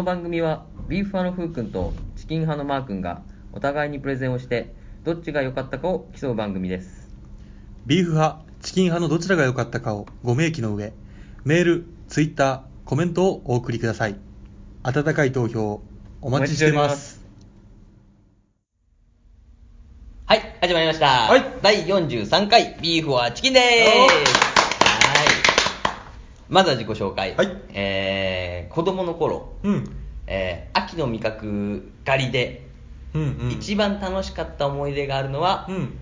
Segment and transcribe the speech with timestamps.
[0.00, 3.20] この番組はビーフ派のふうくんとチキン派のマーくんが
[3.52, 4.72] お互いにプレゼンをして
[5.04, 7.06] どっちが良かったかを競う番組です
[7.84, 10.94] ビーフ派、チキン派のどちらが良かったかをご明記の上、
[11.44, 14.16] メール、ツイッター、コメントをお送りください。
[14.84, 15.82] 温かい投票、
[16.22, 17.20] お待ちしています。
[20.24, 24.49] はい始まりました、はい第43回ビーフはチキンでーす
[26.50, 29.96] まずは自己紹介、はいえー、子供の頃、うん。
[30.26, 32.66] えー秋の味覚狩りで、
[33.14, 33.50] うんうん。
[33.52, 35.96] 一番楽しかった思い出があるのは、うん。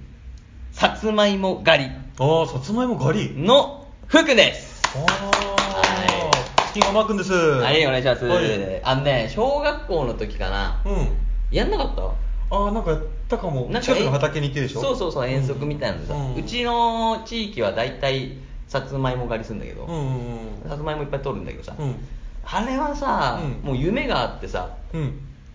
[0.73, 3.35] さつまいも狩りああ、さつまいも狩り？
[3.35, 5.05] の福君ですあ
[6.33, 7.33] あ、チキンがマー君です。
[7.33, 11.09] はいお願いします、はいあのね小学校の時かなうん。
[11.51, 12.03] やんなかった？
[12.57, 13.63] ああ、なんかやったかも。
[13.71, 14.81] なんか近くの畑に行ってでしょ？
[14.81, 19.87] そうそうそう遠足みたいなのでさ、うんうちの地域は大体さつまいも狩りするんだけど、
[20.69, 21.95] さつまいもいっぱい取るんだけどさ、うん。
[22.45, 23.67] あれはさ、うん。
[23.67, 24.77] もう夢があってさ。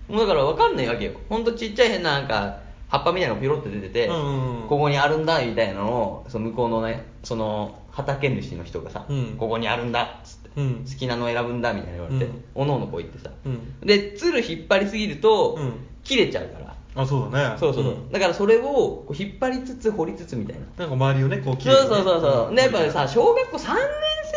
[0.10, 1.14] もうだから分かんないわけよ。
[1.30, 9.36] ほんとちっちゃい変ななんか葉っぱみたいなのがピロって出てて、ここにあるんだみたいなのをその向こうのねその畑主の人がさ、うん。
[9.38, 10.86] ここにあるんだっつって、うん。
[10.86, 12.44] 好きなの選ぶんだみたいな言われて、うん。
[12.56, 13.80] おのおのこう言ってさ、うん。
[13.82, 15.74] でつる引っ張りすぎると、うん。
[16.04, 17.58] 切れちゃうからあ、そうだね。
[17.58, 18.12] そうそうそう、ん。
[18.12, 20.86] だからそれをこう引っ張りつつ掘りつつみたいな。
[20.86, 23.82] なんか周りをね、こう切そうる、そうそうそう、でやっぱりさ小学校3年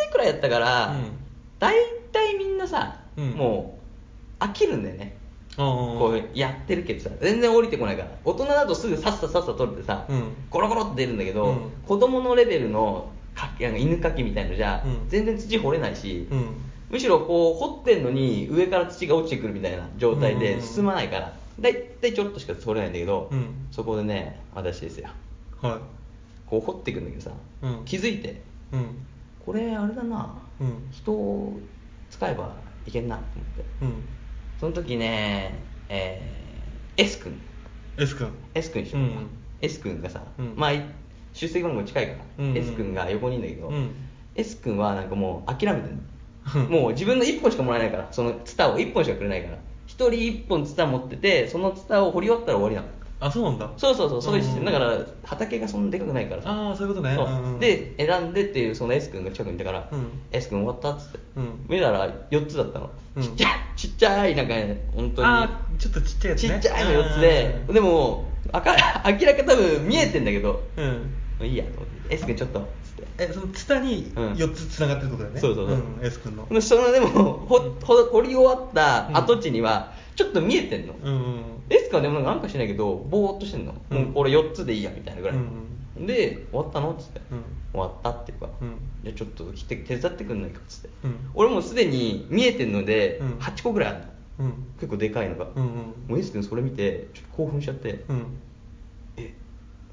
[0.07, 1.11] 生くらいやったから、うん。
[1.59, 1.75] 大
[2.11, 3.31] 体みんなさ、うん。
[3.31, 3.77] も
[4.39, 5.17] う飽きるんだよね、
[5.55, 8.09] こうやってるけどさ全然降りてこないから。
[8.23, 10.33] 大人だとすぐさっささっさ取れてさ、うん。
[10.49, 11.71] ゴロゴロって出るんだけど、うん。
[11.85, 15.09] 子供のレベルのかなんか犬かきみたいのじゃ、うん。
[15.09, 16.47] 全然土掘れないし、うん。
[16.89, 23.67] むしろこう掘ってんのに上から土が落ちてくるみたいな状態で進まないから、だいたいちょっとしか取れないんだけど、うん。
[23.71, 25.09] そこでね私ですよ。
[25.61, 25.79] は
[26.45, 27.31] こう掘っていくんだけどさ、
[27.61, 27.85] うん。
[27.85, 28.31] 気づいてい。
[28.73, 29.05] うん。
[29.45, 30.87] これあれだな、うん。
[30.91, 31.59] 人を
[32.09, 32.53] 使えば
[32.85, 33.63] いけんなと思って。
[33.81, 34.03] うん。
[34.59, 35.55] その時ね
[35.89, 37.39] えー、S 君。
[37.97, 38.31] S 君。
[38.53, 39.27] S 君でしょ、ううん。
[39.61, 40.53] S 君がさ、うん。
[40.55, 40.71] まあ
[41.33, 42.57] 出席番号近いから、うんうん。
[42.57, 43.91] S 君が横にいるんだけど、うん
[44.35, 45.95] S 君はなんかもう諦めてる
[46.55, 46.69] うん。
[46.69, 49.57] もう自分の1本しかもらえないからそのツタを1本しかくれないから
[49.97, 52.87] 1人1本ツタ持っててそのツタを掘り終わったら終わりなの。
[53.19, 53.71] あ、そうなんだ。
[53.77, 54.63] そうそうそうそういうシステム。
[54.63, 56.41] んだから畑がそんなでかくないから。
[56.43, 57.15] さああ、そういうことね。
[57.15, 57.27] そう。
[57.27, 60.07] うんうんで選んでっていうその S 君が近くにいたから、うん。
[60.31, 61.65] S 君終わったっつって、うん。
[61.67, 63.23] 見たら4つだったの、うん。
[63.23, 65.27] ちっちゃいちっちゃいなんかね本当に。
[65.27, 66.49] あーちょっとちっちゃいやつね。
[66.49, 68.75] ちっちゃいの4つで、うんでもあか
[69.05, 70.85] 明らか多分見えてんだけど、うん。
[70.85, 70.93] も
[71.41, 72.13] ういいやと思って。
[72.13, 72.67] S 君ちょっと
[73.17, 74.33] え、そのツタにうん。
[74.33, 75.41] 4つつながってるってことだよね。
[75.41, 76.47] そうそうそう、ん S 君の。
[76.49, 81.43] でそのでもほほ掘り終わった跡地にはちょっと見えてんの、うんうん。
[81.69, 83.97] S 君はでもなんかしないけどぼーっとしてんの、うん。
[83.97, 85.63] もうこれ4つでいいやみたいなぐらい、うん
[85.97, 86.91] で終わったの？
[86.91, 87.43] っつって、うん。
[87.71, 88.75] 終わったっていうか、うん。
[89.03, 91.15] じゃあちょっと来て手伝ってくんないかっつって、うん。
[91.33, 93.27] 俺もうすでに見えてんので、うん。
[93.39, 94.05] 8個ぐらいあるの。
[94.39, 94.53] うん。
[94.75, 95.71] 結構でかいのが、うんうん。
[96.07, 98.25] もう S 君それ見てちょっと興奮しちゃって、うん。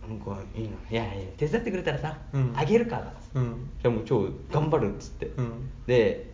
[0.06, 2.52] えなんかいいのいやいや手伝ってくれたらさ、うん。
[2.56, 3.70] あげるからうん。
[3.82, 5.70] じゃあもう超頑張るっつって、うん。
[5.86, 6.32] で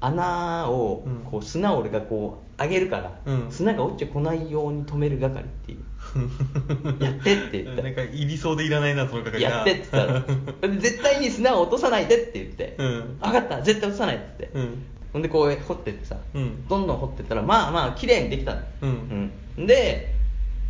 [0.00, 1.24] 穴をうん。
[1.30, 3.50] こう砂を俺がこう上げるから、うん。
[3.50, 5.82] 砂が落ちてこないように止める係っていう。
[7.02, 7.82] やってって言った。
[7.82, 10.20] なんか、いりそうでいらないな、その係なやってって言ったら
[10.78, 13.18] 絶対に砂を落とさないでって言って、うん。
[13.20, 14.84] 分かった絶対落とさないって言って、うん。
[15.12, 16.66] ほんでこう掘ってってさ、うん。
[16.68, 19.30] どんどん掘ってったらまあまあ綺麗にできたの、うん。
[19.58, 19.66] うん。
[19.66, 20.14] で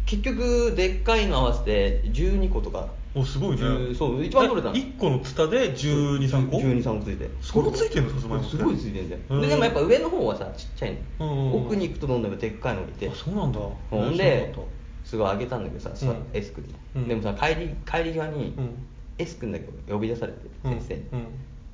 [0.06, 2.88] 結局でっかいの合わせて12個とか。
[3.14, 3.62] お、すごいね。
[3.62, 3.94] 10。
[3.94, 4.74] そう一番取れたの。
[4.74, 7.30] 1個のツタで12、3個？12、3個ついて。
[7.40, 8.56] そんなついてんのさつまいもって。
[8.56, 9.40] すごいついてんだよ、うん。
[9.42, 11.66] ででもやっぱ上の方はさちっちゃいの、うんうんうん。
[11.66, 13.08] 奥に行くとどんどんでっかいのがいて。
[13.08, 13.60] あ、そうなんだ。
[13.60, 14.64] ほん知らでなかっ
[15.04, 16.26] すごいあげたんだけどさ、さうん。
[16.32, 18.74] S 君に、うんでもさ帰り帰り際に、うん。
[19.18, 20.72] S 君だけ呼び出されてうん。
[20.80, 21.26] 先生に、うん。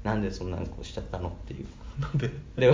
[0.02, 1.66] なんでそんなこしちゃったのっていう。
[2.00, 2.28] たなんで？
[2.56, 2.72] で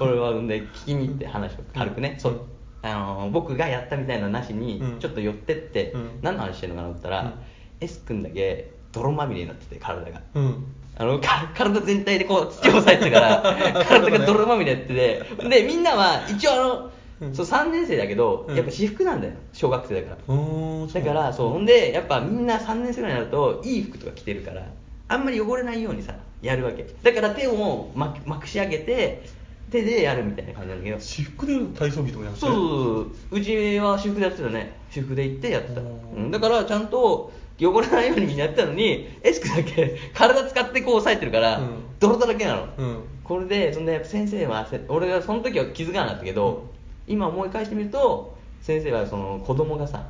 [0.00, 2.20] 俺俺はね聞きに行って話を軽くね、うん。
[2.20, 2.40] そう
[2.82, 4.98] あのー僕がやったみたいなのなしに、うん。
[4.98, 6.10] ちょっと寄ってって、うん。
[6.22, 7.32] 何の話してんのかなと思ったら、うん。
[7.80, 10.64] S 君だけ泥まみれになってて体が、うん。
[10.96, 16.90] あのか体全体でこう土を押さえてたから 体が泥まみれやっててでみんなは一応あの、
[17.20, 17.34] うん。
[17.34, 18.56] そう3年生だけど、うん。
[18.56, 24.62] やっぱ私服なんだよ小学生だから、だからそうほんでやっぱみんな3年生ぐらいになるといい服とか着てるから
[25.08, 26.86] あんまり汚れないようにさやるわけ。
[27.02, 29.22] だから手をままくし上げて
[29.70, 31.00] 手でやるみたいな感じなんだけど。
[31.00, 32.40] 私服で体操着とかじゃなくて。
[32.40, 33.38] そうそうそう。
[33.38, 34.72] うちは私服でやってたね。
[34.90, 36.24] 私服で行ってやってた、うん。
[36.24, 41.68] うん、だからちゃんと汚れないようにみんなやってたのにエスクだけ体使ってこう押さえてるから、うん。
[42.00, 43.04] 泥だらけなの、うん。
[43.24, 46.64] これでそんで先生はせ俺がその時は気づかなかったけど、
[47.06, 50.06] 今思い返してみると先生はその子供がさ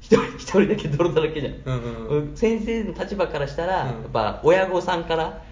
[0.00, 2.36] 一人 一人だけ泥だらけじゃん、うんうんうん。
[2.36, 3.88] 先生の立場からしたら、うん。
[3.88, 5.42] やっぱ親御さんから、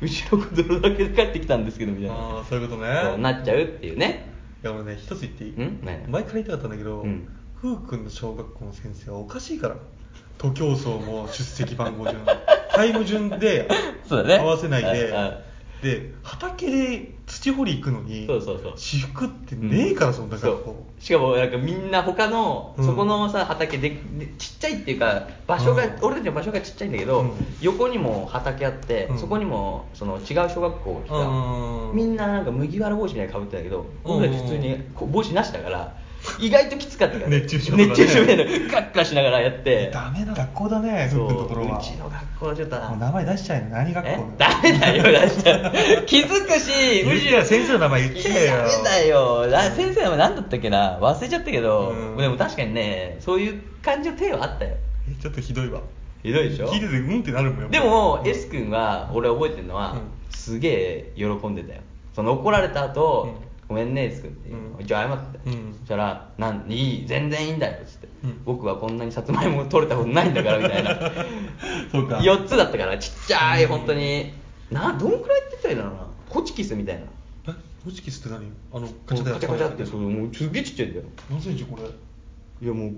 [0.00, 2.14] うんうち後ろ泥だけで帰ってきたんですけどみたいな。
[2.14, 3.00] ああそういうことね。
[3.02, 4.32] そうなっちゃうっていうね。
[4.62, 5.50] いや俺ね一つ言っていい？
[5.52, 5.80] ん？
[5.82, 6.06] 何？
[6.08, 7.28] 前から言いたかったんだけど、うん。
[7.54, 9.76] ふうくんの小学校の先生はおかしいから。
[10.38, 12.16] 徒競走も出席番号順。
[12.74, 13.66] タイム順で
[14.06, 14.38] そうだね。
[14.38, 15.10] 合わせないで
[15.86, 18.72] で畑で土掘り行くのにそうそうそう。
[18.76, 21.02] 私服ってねえから、そんなそ学校う。
[21.02, 22.84] しかもなんかみんな他の、うん。
[22.84, 25.98] そこのさ畑ででちっちゃいっていうか場所が、うん。
[26.02, 27.32] 俺たちの場所がちっちゃいんだけど、うん。
[27.60, 29.18] 横にも畑あって、うん。
[29.18, 31.96] そこにもその違う小学校が来た、うん。
[31.96, 34.16] みんななんか麦わら帽子みたいなのかぶってたけど、うん。
[34.18, 35.96] 俺たち普通にこう帽子なしだから
[36.38, 37.88] 意外ときつかったから熱中症とかね。
[37.88, 39.90] 熱中症みたいなのガッガッしながらやって。
[39.92, 41.78] ダメな学校だねふそうくんのところは。
[41.78, 44.10] うちの学校はちょっともう名前出しちゃえよ何学校？
[44.10, 44.16] え？
[44.38, 45.70] ダメだよ出しちゃ
[46.02, 48.52] う気づくしむしろ先生の名前言っちゃえよ。
[48.56, 49.46] ダメだよ。
[49.46, 50.98] な先生の名前何だったっけな？
[51.00, 52.16] 忘れちゃったけど、うん。
[52.16, 54.76] でも確かにねそういう感じの手はあったよ。
[55.08, 55.80] えちょっとひどいわ。
[56.22, 56.68] ひどいでしょ？
[56.68, 57.68] 聞いててうんってなるもんよ。
[57.68, 60.00] でも S 君は俺覚えてるのは、うん。
[60.30, 61.80] すげえ喜んでたよ。
[62.14, 64.76] その怒られた後、うんごめんね君って、うん。
[64.78, 65.72] 一応謝ってた、うん。
[65.78, 67.06] そしたらなんいい？
[67.06, 68.42] 全然いいんだよっつって、うん。
[68.44, 70.94] 僕はこんなにさつまいも取れたことないんだからみたいな。
[71.90, 72.18] そうか。
[72.18, 74.32] 4つだったからちっちゃいうん本当に。
[74.70, 76.06] などんくらいって言ったらいいんだろうな。
[76.28, 77.02] ホチキスみたいな。
[77.48, 77.54] え？
[77.84, 78.50] ホチキスって何？
[78.72, 81.04] あのカチャカチャカチャってそうもうすっげえちっちゃいんだよ。
[81.30, 82.66] 何センチこれ？
[82.66, 82.90] いやもう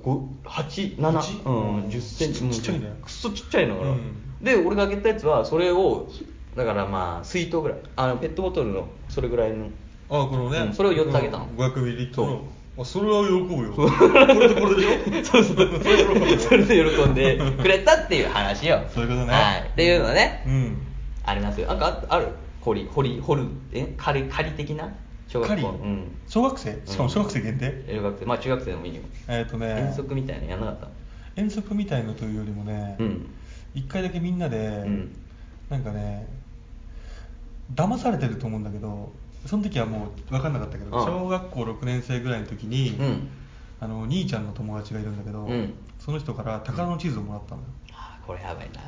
[0.45, 1.33] 87八？
[1.45, 2.43] うん10センチ。
[2.45, 2.97] もうちっちゃいね。
[3.03, 4.15] くっそちっちゃいのから、うん。
[4.43, 6.09] で俺があげたやつはそれを
[6.57, 7.79] だからまあ水筒ぐらい。
[7.97, 9.69] あのペットボトルのそれぐらいの
[10.11, 10.73] あこのね、うん。
[10.75, 12.45] それを4つあげたの？500ミリリットルの。
[12.77, 13.73] そあそれは喜ぶよ。
[13.73, 15.35] これとこれでしょ？
[15.35, 15.57] そうそう。
[15.57, 16.39] それ喜ぶよ。
[16.39, 18.83] それで喜んでくれたっていう話よ。
[18.95, 19.33] そういうことね。
[19.33, 19.69] はい。
[19.69, 20.79] っていうのね、うん。
[21.25, 21.67] ありますよ。
[21.69, 22.29] なんかあある？
[22.61, 23.45] 掘り掘り掘る？
[23.73, 23.95] え？
[23.97, 24.89] 仮仮的な？
[25.27, 25.67] 小学狩り？
[25.67, 26.05] 校うん。
[26.29, 26.79] 小学生？
[26.87, 28.27] しかも小学生限定、小学生。
[28.27, 29.03] まあ中学生でもいいよ。
[29.29, 29.67] えっ、とね。
[29.89, 30.89] 遠足みたいなのやんなかった
[31.37, 33.27] 遠足みたいのというよりもねうん。
[33.75, 34.57] 一、回だけみんなで、
[34.87, 35.11] ん。
[35.69, 36.27] なんかね
[37.75, 39.13] 騙されてると思うんだけど
[39.47, 41.05] その時はもう分かんなかったけど、うん。
[41.05, 43.29] 小学校6年生ぐらいの時に、うん。
[43.81, 45.75] あの兄ちゃんの友達がいるんだけど、うん。
[45.99, 47.69] その人から宝の地図をもらったのよ。
[47.93, 48.81] あーこれやばいな。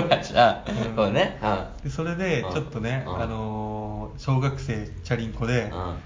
[0.00, 0.96] やばいじゃあうん。
[0.96, 1.38] そうね。
[1.82, 2.52] でそれでうん。
[2.52, 3.22] ちょっとね、うん。
[3.22, 5.98] あのー小学生チャリンコでうん。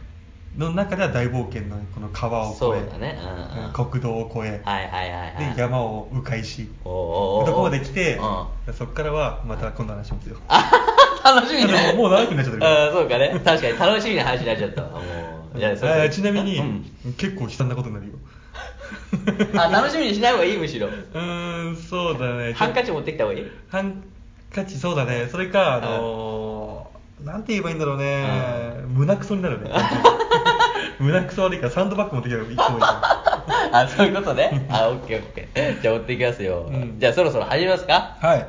[0.56, 3.19] の中では大冒険のこの川を越えそうだね。
[3.22, 3.64] うん。
[3.66, 3.72] うん。
[3.90, 5.54] 国道を越え、はいはいはいはい。
[5.54, 6.90] で山を迂回しおー。
[6.90, 8.16] おーおーとこまで来て
[8.66, 8.74] うん。
[8.74, 10.36] そこからはまた今度話しますよ
[11.25, 13.41] 楽しみでももう長くなっちゃってるあーそうかね。
[13.44, 13.79] 確かに。
[13.79, 14.82] 楽しみな話になっちゃった。
[14.82, 14.99] わも
[15.55, 15.59] う。
[15.59, 16.85] じゃあそれちなみに、うん。
[17.17, 18.12] 結構悲惨なことになるよ。
[19.56, 20.87] あ楽しみにしない方がいいむしろ。
[20.88, 22.53] うーんそうだね。
[22.55, 23.47] ハンカチ持ってきた方がいい？
[23.70, 24.03] ハン
[24.55, 25.29] カチそうだね。
[25.31, 28.85] それかあのーなんて言えばいいんだろうね。
[28.87, 29.70] 胸クソになるね。
[31.00, 34.67] 胸クソ悪いからサンドバッグ持ってきたらいつもいいかあそういうことね。
[34.70, 35.82] あオッケーオッケー。
[35.82, 36.99] じゃあ持っていきますよ、うん。
[37.00, 38.17] じゃあそろそろ始めますか？
[38.20, 38.47] はい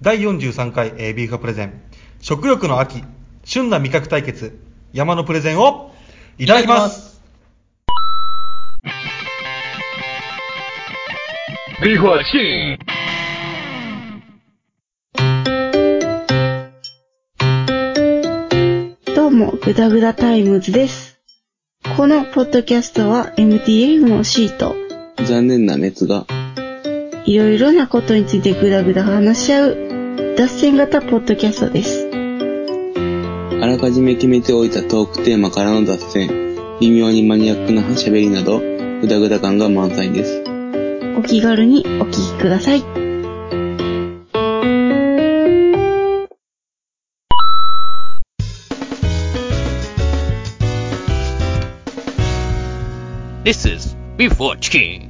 [0.00, 1.82] 第43回、えービーフカプレゼン。
[2.20, 3.02] 食欲の秋
[3.44, 4.56] 旬な味覚対決
[4.92, 5.92] 山のプレゼンを
[6.38, 7.20] いただきます。
[11.82, 12.38] ビーフはチキ
[12.74, 12.78] ン。
[19.16, 21.18] どうも、グダグダタイムズです。
[21.96, 24.76] このポッドキャストは MTF のシート、
[25.24, 26.24] 残念な滅が。
[27.24, 29.87] いろいろなことについてグダグダ話し合う、
[30.38, 32.08] 脱線型ポッドキャストです。
[33.60, 36.28] あらかじめ決めておいたトークテーマからの脱線、
[36.78, 40.44] 微妙にマニアックな喋りなど、グダグダ感が満載です。
[41.16, 42.84] お気軽にお聞きください。
[53.42, 55.07] This is Before Chicken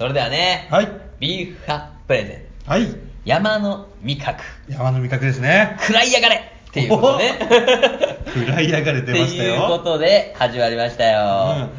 [0.00, 0.88] それではね、はい。
[1.18, 2.70] ビーフ派プレゼン。
[2.70, 2.86] はい。
[3.26, 4.42] 山の味覚。
[4.66, 5.76] 山の味覚ですね。
[5.78, 6.36] 食らいやがれ。
[6.36, 7.38] っていうことね。
[8.34, 9.52] 食らいやがれ出ましたよ。
[9.52, 11.70] っていうことで始まりましたよ、うん。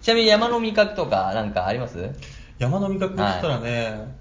[0.00, 2.10] ちなみに山の味覚とかなんかあります？
[2.58, 4.16] 山の味覚って言ったらね、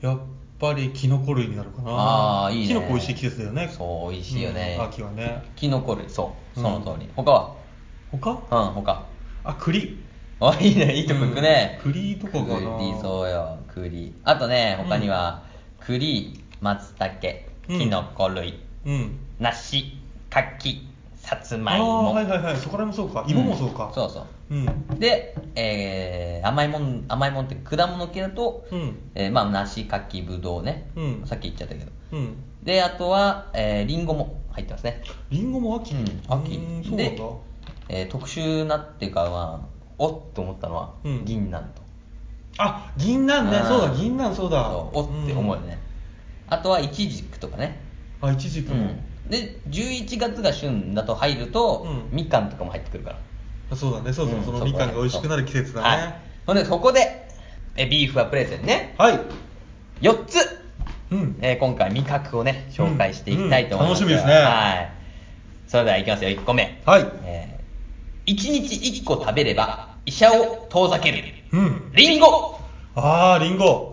[0.00, 0.18] やっ
[0.60, 1.90] ぱりキノコ類になるかな。
[1.90, 2.66] ああいいね。
[2.68, 3.68] キノコ美味しい季節だよね。
[3.76, 5.42] そう美味しいよね、うん秋はね。
[5.56, 6.08] キノコ類。
[6.08, 7.50] そうそうんの通り、他は？
[8.12, 8.30] 他？
[8.30, 9.02] うん他。
[9.42, 9.98] あ栗
[10.50, 12.46] あいいねいいとこ行くね、うん栗とかかな。
[12.78, 14.14] 栗そうよ栗。
[14.24, 15.42] あとね他には、
[15.80, 17.14] 栗松茸
[17.68, 17.78] うん。
[17.78, 19.18] キノコ類、うん。
[19.38, 19.98] 梨
[20.30, 22.08] 柿さつまいあも。
[22.10, 22.56] あはいはいはい。
[22.56, 23.24] そこら辺もそうか。
[23.28, 24.24] 芋もそうか、そうそう。
[24.50, 24.98] うん。
[24.98, 28.96] で、えー甘いもん甘いもんって果物系だと、うん。
[29.14, 31.22] えーまあ梨柿ぶどうね、うん。
[31.24, 31.92] さっき言っちゃったけど。
[32.12, 32.36] うん。
[32.64, 35.02] であとは、えー、リンゴも入ってますね。
[35.30, 36.58] リンゴも秋、うん秋。
[36.96, 37.16] で、
[37.88, 41.24] えー特殊なっていうかまあおっと思ったのは、うん。
[41.24, 41.82] 銀杏と。
[42.58, 43.60] あ銀杏ね。
[43.60, 43.64] ん。
[43.64, 44.68] そうだ銀杏そうだ。
[44.68, 45.78] おって思うよね、
[46.48, 47.80] あとはイチジクとかね。
[47.86, 47.92] うん
[48.24, 49.30] あいちじくも、うん。
[49.30, 52.16] で11月が旬だと入ると、うん。
[52.16, 53.18] みかんとかも入ってくるから。
[53.70, 54.12] あそうだね。
[54.12, 54.44] そうそう、うん。
[54.44, 56.14] そのみかんが美味しくなる季節だはいね
[56.46, 57.28] ほんでそこで
[57.76, 58.94] えビーフはプレゼンね。
[58.98, 59.20] はい、
[60.02, 60.36] 4つ、
[61.10, 61.36] うん。
[61.40, 64.10] えー今回味覚をね紹介していきたいと思います、うん。
[64.10, 64.14] うん。
[64.14, 64.44] 楽しみですね。
[64.44, 64.92] はい。
[65.66, 66.30] それではいきますよ。
[66.30, 66.80] 1個目。
[66.86, 67.06] はい。
[67.24, 67.51] え
[68.26, 71.24] 1日1個食べれば医者を遠ざける。
[71.52, 71.92] うん。
[71.94, 72.58] リンゴ。
[72.94, 73.92] ああリンゴ。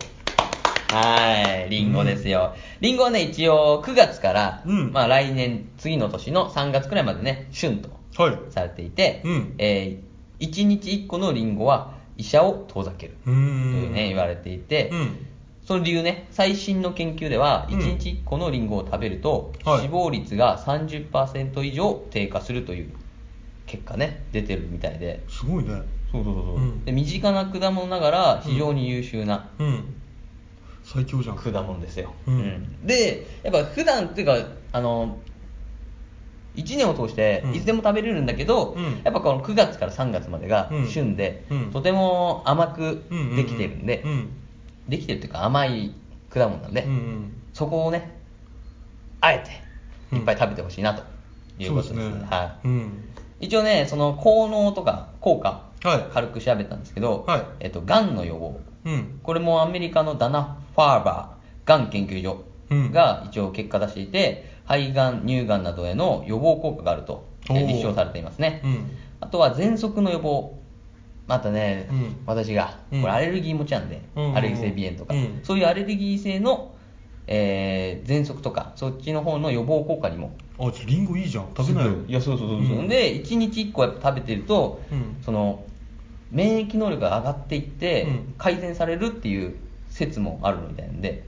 [0.90, 2.56] はい、リンゴですよ。
[2.82, 4.92] リンゴはね、一応9月から、うん。
[4.92, 8.40] まあ来年、次の年の3月くらいまでね、旬とはい。
[8.50, 9.56] されていて、うん。
[9.60, 13.18] えー、1日1個のリンゴは医者を遠ざける。
[13.22, 15.28] うというね、言われていて、うん。
[15.64, 17.80] その理由ね、最新の研究では、うん。
[17.80, 19.82] 1日1個のリンゴを食べると、はい。
[19.82, 22.92] 死亡率が30%以上低下するという
[23.70, 25.82] 結果ね、出てるみたいで、すごいね。
[26.12, 26.86] そうそうそうそう、うん。
[26.86, 29.96] で身近な果物ながら非常に優秀な、うん。
[30.84, 31.36] 最強じゃん。
[31.38, 32.86] 果物ですよ、うん。
[32.86, 34.38] でやっぱ普段っていうか
[34.72, 35.20] あの
[36.56, 37.54] 1年を通してうん。
[37.54, 39.02] いつでも食べれるんだけど、うん。
[39.04, 40.88] やっぱこの9月から3月までがうん。
[40.88, 41.72] 旬で、うん。
[41.72, 44.30] とても甘くうんうんうんできてるんで、うん。
[44.88, 45.94] できてるっていうか甘い
[46.32, 47.34] 果物なんで、うんうん。
[47.54, 48.18] そこをね
[49.22, 49.44] あえ
[50.10, 51.04] ていっぱい食べてほしいなと
[51.60, 52.26] いうことです,、ね。
[52.32, 52.68] はい。
[52.68, 53.10] うん
[53.40, 56.06] 一応ねその効能とか効果、はい。
[56.14, 57.44] 軽く調べたんですけど、はい。
[57.62, 58.60] えっと、がんの予防。
[58.86, 59.20] うん。
[59.24, 62.92] これもアメリカのダナ・ファーバーがん研究所うん。
[62.92, 67.64] が一応結果出していて、肺がん、乳がんなどへの予防効果があるとえー。
[67.64, 68.62] おー立証されていますね。
[68.64, 68.92] うん。
[69.22, 70.56] あとは喘息の予防。
[71.28, 72.16] またね、うん。
[72.26, 73.02] 私が、うん。
[73.02, 74.36] これアレルギー持ちなんで、うん。
[74.36, 75.40] アレルギー性鼻炎とか、うん。
[75.44, 76.74] そういうアレルギー性の、
[77.32, 80.36] えー、喘息とか、そっちの方の予防効果にも。
[80.58, 81.46] あじゃあリンゴいいじゃん。
[81.56, 82.12] 食べないよい。
[82.12, 82.88] やそうそうそうそう、うん。
[82.88, 85.16] で1日1個やっぱ食べてると、うん。
[85.22, 85.64] その
[86.32, 88.34] 免疫能力が上がっていって、うん。
[88.40, 89.56] 改善されるっていう
[89.92, 91.24] 説もあるみたいなんで。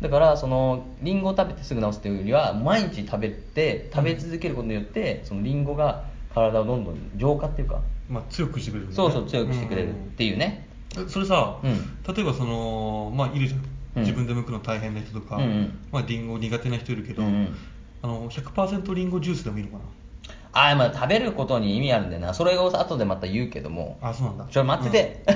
[0.00, 8.94] だからそのリンゴを食べてすぐ治すっていうよりは毎日食べて食べ続けることによって、そのリンゴが体をどんどん浄化っていうか、まあ強くしてくれるね。
[8.94, 12.14] そうそう強くしてくれるっていうね、えそれさ、うん。
[12.14, 15.78] 例えばそのまあいるじゃん自分で剥くの大変な人とか、うんうん。
[15.90, 17.56] まあリンゴ苦手な人いるけど、うんうん。
[18.02, 19.84] あの100%リンゴジュースでもいいのかな？
[20.50, 22.32] ああまあ食べることに意味あるんだよな。
[22.32, 23.98] それを後でまた言うけども。
[24.00, 24.46] あそうなんだ。
[24.50, 25.22] ちょ待ってて、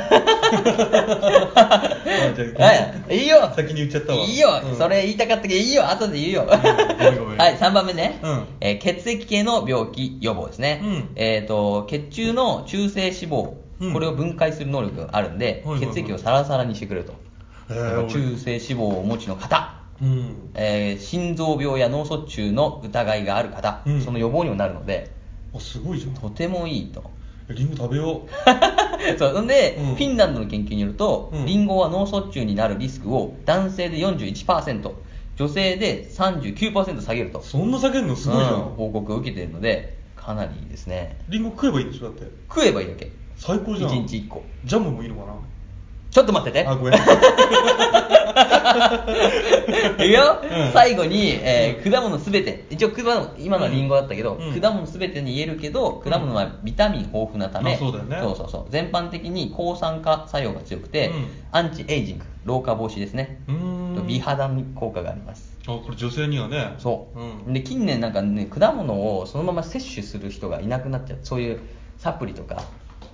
[2.58, 3.18] はい。
[3.18, 3.52] いいよ。
[3.54, 4.18] 先に言っちゃったわ。
[4.18, 4.76] いいよ、うん。
[4.76, 5.88] それ言いたかったけどいいよ。
[5.88, 7.38] 後で言うよ、ごめんごめん。
[7.38, 8.44] はい3番目ね、うん。
[8.60, 11.08] えー血液系の病気予防ですね、うん。
[11.14, 13.92] えっ、と血中の中性脂肪、うん。
[13.92, 15.94] これを分解する能力があるんで、はいはいはい。
[15.94, 17.14] 血液をサラサラにしてくれると、
[18.08, 19.74] 中性脂肪をお持ちの方。
[20.00, 20.50] うん。
[20.54, 24.00] えー心臓病や脳卒中の疑いがある方、うん。
[24.00, 25.10] その予防にもなるので。
[25.54, 26.14] あすごいじゃん。
[26.14, 27.10] とてもいいと。
[27.48, 28.22] リンゴ食べよ
[29.18, 29.94] そうほんで、うん。
[29.94, 31.46] フィンランドの研究によると、うん。
[31.46, 34.90] リンゴは脳卒中になるリスクを男性で41%
[35.36, 37.40] 女性で39%下げると。
[37.40, 38.16] うそんな下げるの？
[38.16, 41.18] すごいじゃん、うん報告を受けているのでかなりいいですね。
[41.28, 42.04] リンゴ食えばいいんでしょ？
[42.04, 42.22] だって。
[42.48, 43.10] 食えばいいだけ。
[43.36, 43.90] 最高じゃん。
[43.90, 44.44] 1日1個。
[44.64, 45.32] ジャムもいいのかな？
[46.12, 46.68] ちょっと待ってて。
[46.68, 46.94] あごめん。
[46.94, 46.96] い
[49.96, 50.72] くよ、うん。
[50.72, 52.66] 最後に、えー果物すべて。
[52.70, 54.60] 一応果物今のはリンゴだったけど、うん。
[54.60, 58.18] 果物すべてに言えるけど果物はビタミン豊富なため、あそうだよね。
[58.20, 58.66] そうそうそう。
[58.68, 61.26] 全般的に抗酸化作用が強くて、うん。
[61.50, 63.40] アンチエイジング老化防止ですね。
[63.48, 63.54] うー
[64.02, 64.06] ん。
[64.06, 65.56] 美肌に効果があります。
[65.66, 66.74] あこれ女性にはね。
[66.78, 67.08] そ
[67.46, 71.18] う、ん、で近年なんかね果物をそのまま摂取する人がいなくなっちゃう。
[71.22, 71.60] そういう
[71.96, 72.64] サプリとか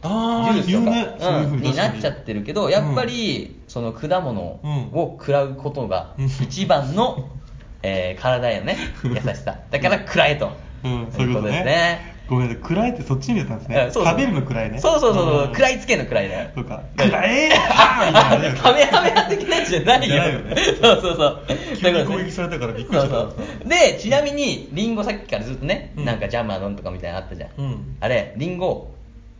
[0.03, 1.61] ああジュースとか、言うん。
[1.61, 6.27] になっちゃってるけどやっぱり、その果物を食らうことがうん。
[6.27, 7.29] 一番の、
[7.83, 9.57] えー体へのね優しさ。
[9.71, 10.51] だから食らえと、
[10.85, 11.65] うん、そういうことですね。
[11.65, 13.85] ねごめんなさい暗いってそっちに見えたんですね。
[13.87, 13.93] うん。
[13.93, 14.79] そう食べるの暗いね。
[14.81, 15.47] そうそうそうそう、ん。
[15.49, 16.83] 食らいつけの食らいだよそうか。
[16.97, 20.17] 暗えーあーみたいな カメハメハ的なやつじゃないよ。
[20.17, 20.57] ないよね。
[20.83, 21.43] そうそうそう。
[21.49, 22.17] 急にだからね。
[22.17, 23.09] 攻撃されたからびっくりした。
[23.09, 23.69] そうそう。
[23.69, 26.05] でちなみにリンゴさっきからずっとね、うん。
[26.05, 27.97] なんかジャムは飲むとかみたいなのあったじゃん。
[28.01, 28.91] あれリンゴ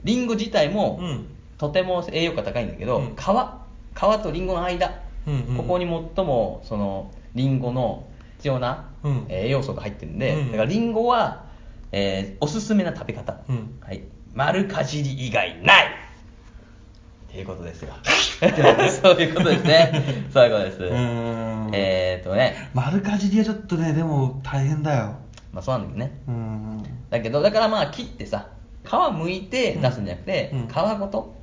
[0.05, 1.27] リンゴ自体も、うん。
[1.59, 3.17] とても栄養価高いんだけど、うん。
[3.17, 3.19] 皮。
[3.19, 5.57] 皮とリンゴの間、うんうん。
[5.57, 9.27] ここに最もそのリンゴの必要な、うん。
[9.29, 11.47] えー栄養素が入ってるんで、うんだからリンゴは、
[11.93, 13.79] えーおすすめな食べ方、うん。
[13.81, 14.03] はい、
[14.35, 15.87] 丸かじり以外ない。
[17.29, 17.93] っていうことですよ。
[19.03, 19.93] そういうことですね。
[20.33, 20.83] そういうことです。
[20.83, 21.71] うーん。
[21.75, 22.71] えーっとね。
[22.73, 25.17] 丸かじりはちょっとねでも大変だよ。
[25.53, 26.21] まあそうなんだけどね。
[26.27, 26.83] うーん。
[27.11, 28.49] だけどだからまあ切ってさ
[28.89, 30.67] 皮剥いて出すんじゃなくて、うん。
[30.69, 31.35] 皮ごと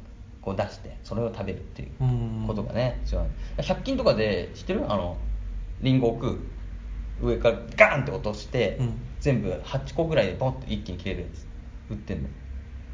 [0.41, 2.43] こう出してそれを食べるっていううん。
[2.47, 4.91] ことがね必要なの100均とかで知ってる？
[4.91, 5.17] あの
[5.81, 6.39] リンゴを食
[7.21, 8.93] う上からガーンって落として、うん。
[9.19, 11.47] 全部8個ぐらいでボンって一気に切れるやつ。
[11.89, 12.29] 売ってんの。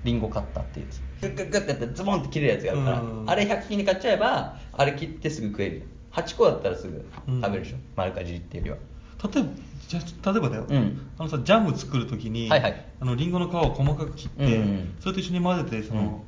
[0.04, 0.88] リンゴカッターっていう
[1.22, 3.30] グッグッグッってやったらズボンって切れるやつがあるから、うん。
[3.30, 5.84] あれ100均で買っちゃえばあれ切ってすぐ食える。
[6.12, 8.78] 8個だったらすぐ食べるでしょ、丸かじりっていうよ
[9.22, 9.32] りは。
[9.34, 9.50] 例えば
[9.92, 11.02] じゃ例えばだよ、うん。
[11.18, 12.86] あのさジャム作るときに、はいはい。
[13.00, 16.22] あのリンゴの皮を細かく切って、うんうんそれと一緒に混ぜてその、うん。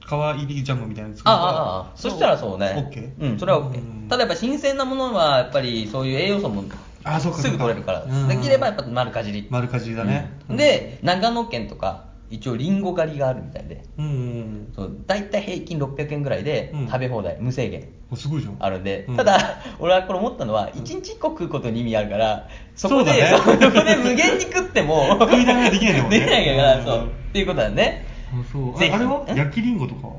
[0.00, 2.90] 皮入りジャムみたいなの作るああああそしたらそうね。
[2.92, 3.32] OK?
[3.32, 4.08] うんそれは OK、うん。
[4.08, 6.64] ただやっぱ新鮮なものはやっぱりそういう栄養素も
[7.04, 8.06] あそうかすぐ取れるから。
[8.28, 9.46] できればやっぱ丸かじり。
[9.50, 10.56] 丸かじりだね、うん。
[10.56, 13.82] で長野県とか一応リンゴ狩りがあるみたいで。
[13.98, 16.86] うんうんそう大体平均600円ぐらいでうん。
[16.86, 17.80] 食べ放題、無制限。
[18.10, 18.56] うんすごいじゃん。
[18.60, 19.16] あるんで、うん。
[19.16, 19.38] ただ
[19.80, 26.20] 俺はこれ思ったのは1日1個食うことに意味あるからそこでそうだ 無限に食っても食いながらできないんだもんね。
[26.20, 26.84] できないから、うん。
[26.84, 27.04] そう。
[27.06, 28.04] っていうことだね。
[28.32, 28.78] あそう。
[28.78, 28.92] ぜひ。
[28.92, 29.24] ああれは？
[29.28, 29.34] え？
[29.36, 30.14] 焼きリンゴとかは？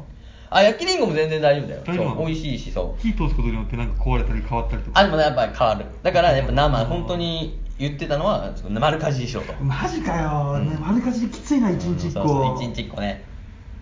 [0.50, 1.82] あ焼きりんごも全然大丈夫だよ。
[1.86, 2.16] 大丈夫なの？
[2.18, 3.02] そう美味しいしそう。
[3.02, 5.00] 火通すことによってなんか壊れたり変わったりとか。
[5.00, 5.86] あでもねやっぱり変わる。
[6.04, 9.54] だからやっぱ生本当に言ってたのは丸かじりしろと。
[9.62, 13.24] マジかよ、丸かじりきついな一日一そうそう個一日一個ね。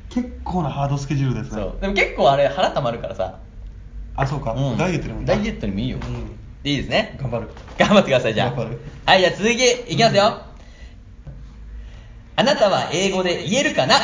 [0.10, 1.62] 結構なハードスケジュールですね。
[1.62, 1.82] そう。
[1.82, 3.40] でも結構あれ腹たまるからさ。
[4.16, 4.78] あそうか、うん。
[4.78, 6.70] ダイエットにもいいダイエットにもいいよ、うん。
[6.70, 7.18] いいですね。
[7.20, 7.50] 頑張る。
[7.78, 8.50] 頑張ってくださいじゃあ。
[8.52, 8.82] 頑張る。
[9.06, 10.42] はいじゃあ続きいきますよ、
[12.36, 13.96] あなたは英語で言えるかな？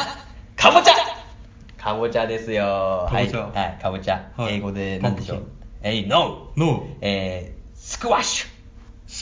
[0.55, 0.93] かぼちゃ。
[1.77, 3.07] かぼちゃですよ。
[3.09, 3.39] かぼちゃ。
[3.41, 4.55] はい、はい、かぼちゃ、はい。
[4.55, 5.43] 英語で何でしょう？
[5.81, 8.58] えい、ノーノーえー、スクワッシュ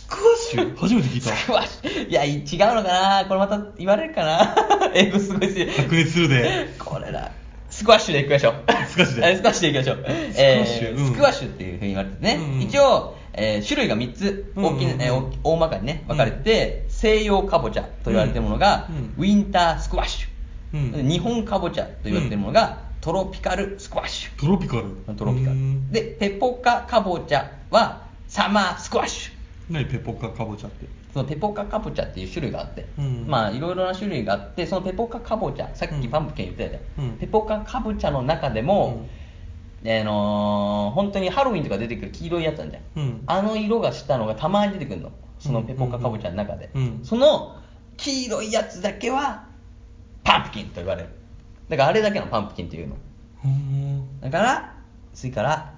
[0.07, 0.75] スクワッシュ？
[0.77, 1.35] 初めて聞いた。
[1.35, 2.07] スクワッシュ。
[2.09, 2.41] いや違う
[2.75, 3.25] のかな？
[3.27, 4.55] これまた言われるかな？
[4.95, 6.69] 英語すごいですよ白熱するで。
[6.79, 7.31] これだ。
[7.69, 8.53] スクワッシュでいきましょう。
[8.87, 9.27] スクワッシュで。
[9.27, 9.97] え スクワッシュでいきましょう。
[9.97, 10.91] スクワッシュ。
[10.91, 10.97] うん。
[10.97, 12.61] えースクワッシュっていうふうに言われてね、うんうん。
[12.61, 14.53] 一応、えー種類が3つ。
[14.55, 14.93] 大きな、うんうん。
[14.93, 19.23] うんえー大まかにね分かれてて、西洋かぼちゃと言われてるものが、うん。
[19.23, 21.09] ウィンタースクワッシュ、うん。
[21.09, 24.39] 日本かぼちゃと言われてるものが、トロピカルスクワッシュ。
[24.39, 24.83] トロピカル。
[25.17, 25.55] トロピカル。
[25.55, 25.91] うん。
[25.91, 29.36] でペポカかぼちゃはサマースクワッシュ
[29.69, 30.87] 何ペポカかぼちゃって。
[31.13, 33.25] そのペポカカボチャっていう種類があって、うん。
[33.27, 37.17] まあいろいろな種類があってそのペポカカボチャさっきパンプキン言ってたよね、うん。
[37.17, 39.07] ペポカカボチャの中でも、
[39.83, 43.23] あのー本当にハロウィンとか出てくる黄色いやつなんじゃん、うん。
[43.25, 45.11] あの色がしたのがたまに出てくるの。
[45.39, 46.99] そのペポカカボチャの中で、うん。
[47.03, 47.57] その
[47.97, 49.45] 黄色いやつだけは
[50.23, 51.09] パンプキンと言われる。
[51.69, 52.95] だからあれだけのパンプキンっていうの。
[53.45, 54.75] うんだから
[55.13, 55.73] 次から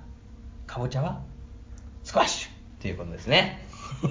[0.66, 1.22] かぼちゃは
[2.04, 3.66] スクワッシュっていうことですね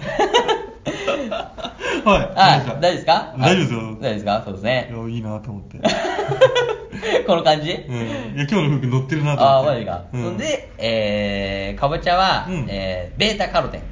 [2.04, 3.34] はいはい、大丈夫ですか？
[3.38, 4.42] 大丈夫ですよはい大丈夫ですか？
[4.44, 4.88] そうですね。
[4.90, 5.78] いやいいなと思って。
[7.26, 7.96] この感じ、うん。
[7.96, 8.00] い
[8.38, 9.78] や今日の服乗ってるなとああ、思って。
[9.78, 10.04] マジか。
[10.12, 10.22] うん。
[10.24, 12.66] そんで、えー、かぼちゃは、うん。
[12.68, 13.82] えーベータカロテン。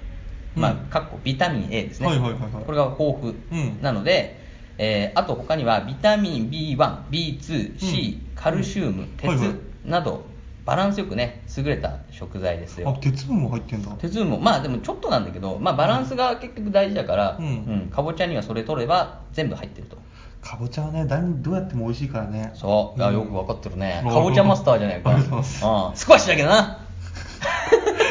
[0.54, 2.06] まあ、うんかっこビタミン A ですね。
[2.08, 2.64] はいはいはいはい。
[2.64, 3.78] これが豊富うん。
[3.82, 4.40] なので、
[4.78, 6.76] えーあと他にはビタミン B1、
[7.10, 8.42] B2、C、うん。
[8.42, 9.48] カルシウム、鉄はいはい。
[9.84, 10.24] など、
[10.66, 12.90] バランスよくね、優れた食材ですよ。
[12.90, 13.92] あ鉄分も入ってんだ。
[14.00, 17.88] 鉄分もまあでもちょっとなんだけど、まあ、バランスが結局大事だから、うん。
[17.88, 19.96] かぼちゃにはそれ取れば全部入ってると。
[20.42, 22.50] かぼちゃはね何どうやっても美味しいからね。
[22.54, 23.14] そう、あん。
[23.14, 24.02] よく分かってるね。
[24.04, 24.10] うん。
[24.10, 25.10] かぼちゃマスターじゃないか。
[25.10, 25.64] ありがとうございます。
[25.64, 25.96] うん。
[25.96, 26.78] スクワッシュだけどな。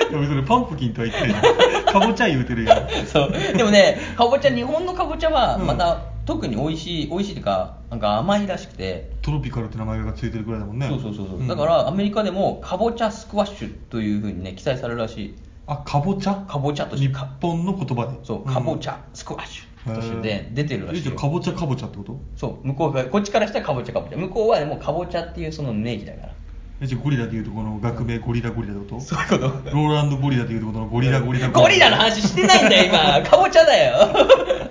[0.10, 2.88] いや別にパンプキンとは言ってるやんかぼちゃ言うてるやん。
[3.12, 3.32] そう。
[3.58, 5.68] でもねかぼちゃ日本のかぼちゃはうん。
[5.68, 9.12] また特に美味しい美味しいっていうかなんか甘いらしくて。
[9.22, 10.88] トロピカルって名前がついてるぐらいだもんね。
[10.88, 11.48] そうそうそうそう、ん。
[11.48, 15.36] だからアメリカでもかぼちゃスクワッシュというふうにね記載されるらしい。
[15.68, 17.08] あかぼちゃかぼちゃとして。
[17.08, 18.18] 日本の言葉で。
[18.24, 22.20] そうかぼちゃスクワッシュとしてで出てるらしいえじゃよあかぼちゃかぼちゃってこと？
[22.36, 26.34] そう向こうがこっちからしたらかぼちゃかぼちゃ向こうはもうかぼちゃっていうその名義だから。
[26.82, 29.02] えじゃあゴリラでいうとこの学名ゴリラゴリラってこと？
[29.02, 29.48] そういうこと。
[29.48, 31.90] ローランドゴリラでいうとこのゴリラゴリラゴリラ。
[31.90, 33.30] の話してないんだよ今。
[33.30, 34.08] かぼちゃだよ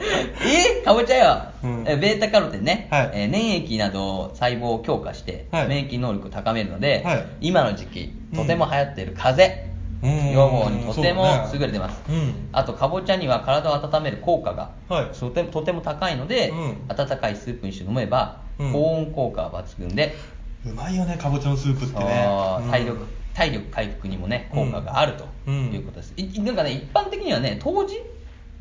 [0.81, 0.83] え？
[0.85, 1.85] かぼちゃよ、うん。
[1.87, 3.11] えベータカロテンね、はい。
[3.15, 5.69] えー粘液など細胞を強化して、はい。
[5.69, 7.27] 免疫能力を高めるので、はい。
[7.41, 9.65] 今の時期とても流行っている風邪、
[10.03, 10.33] うん。
[10.33, 12.49] 予防にとても優れてます、うん。
[12.53, 15.19] あとかぼちゃには体を温める効果が、はい。
[15.19, 16.77] とてもとても高いので、うん。
[16.89, 18.73] 温かいスープにして飲めば、うん。
[18.73, 20.15] 高温効果は抜群で、
[20.67, 22.27] うまいよねかぼちゃのスープってね。
[22.61, 22.71] うん。
[22.71, 25.73] 体力体力回復にもね効果があるとうん。
[25.73, 28.01] いうことです、いなんかね一般的にはね冬至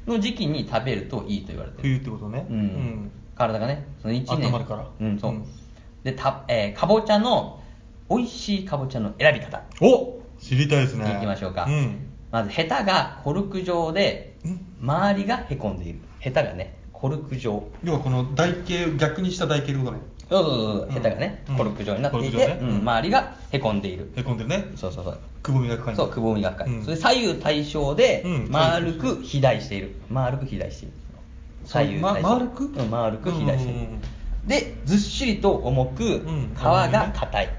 [0.07, 1.83] の時期に食べるといいと言われてる。
[1.83, 2.45] 冬ってことね。
[2.49, 3.11] うん。
[3.35, 4.47] 体がねその1年。
[4.47, 4.87] 温まるから。
[4.99, 5.45] うんそう、うん。
[6.03, 7.61] でた、えーかぼちゃの
[8.09, 9.61] 美味しいかぼちゃの選び方。
[9.81, 11.15] お知りたいですね。
[11.17, 12.07] いきましょうか、うん。
[12.31, 14.35] まずヘタがコルク状で
[14.81, 15.99] 周りがへこんでいる。
[16.19, 17.63] ヘタがねコルク状。
[17.83, 21.57] 要はこの台形逆にした台形ってことねそうそうそうヘタがね、うん。
[21.57, 24.11] コルク状になっていて、周りがへこんでいる。
[24.15, 24.65] へこんでるね。
[24.75, 25.19] そうそうそう。
[25.41, 26.67] くぼみが深いそう、くぼみが深い。
[26.69, 26.83] うん。
[26.83, 28.51] それ左右対称でうん。
[28.51, 29.95] 丸く肥大している。
[30.09, 30.93] 丸く肥大している。
[31.65, 32.29] 左右対称。
[32.29, 32.63] 丸く？
[32.65, 33.87] うん、丸く肥大している。
[34.47, 36.53] で、ずっしりと重く、ん。
[36.55, 37.49] 皮が硬い。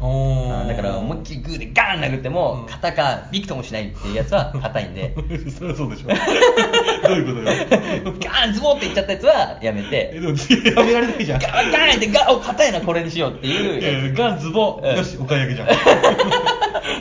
[0.00, 5.14] あだから思いっきりグーでガーン殴っても肩がビクともしないっていうやつは 硬いんで。
[5.56, 6.08] そりゃそうでしょ。
[7.08, 8.14] どういうことよ。
[8.20, 11.40] ガーンズボーっていっちゃったやつはやめえてでも次やめられないじゃん。
[11.40, 15.68] ガーンガーンってガーンお硬いなこれにしようっていういやガンズボうんよしお買い上げじゃん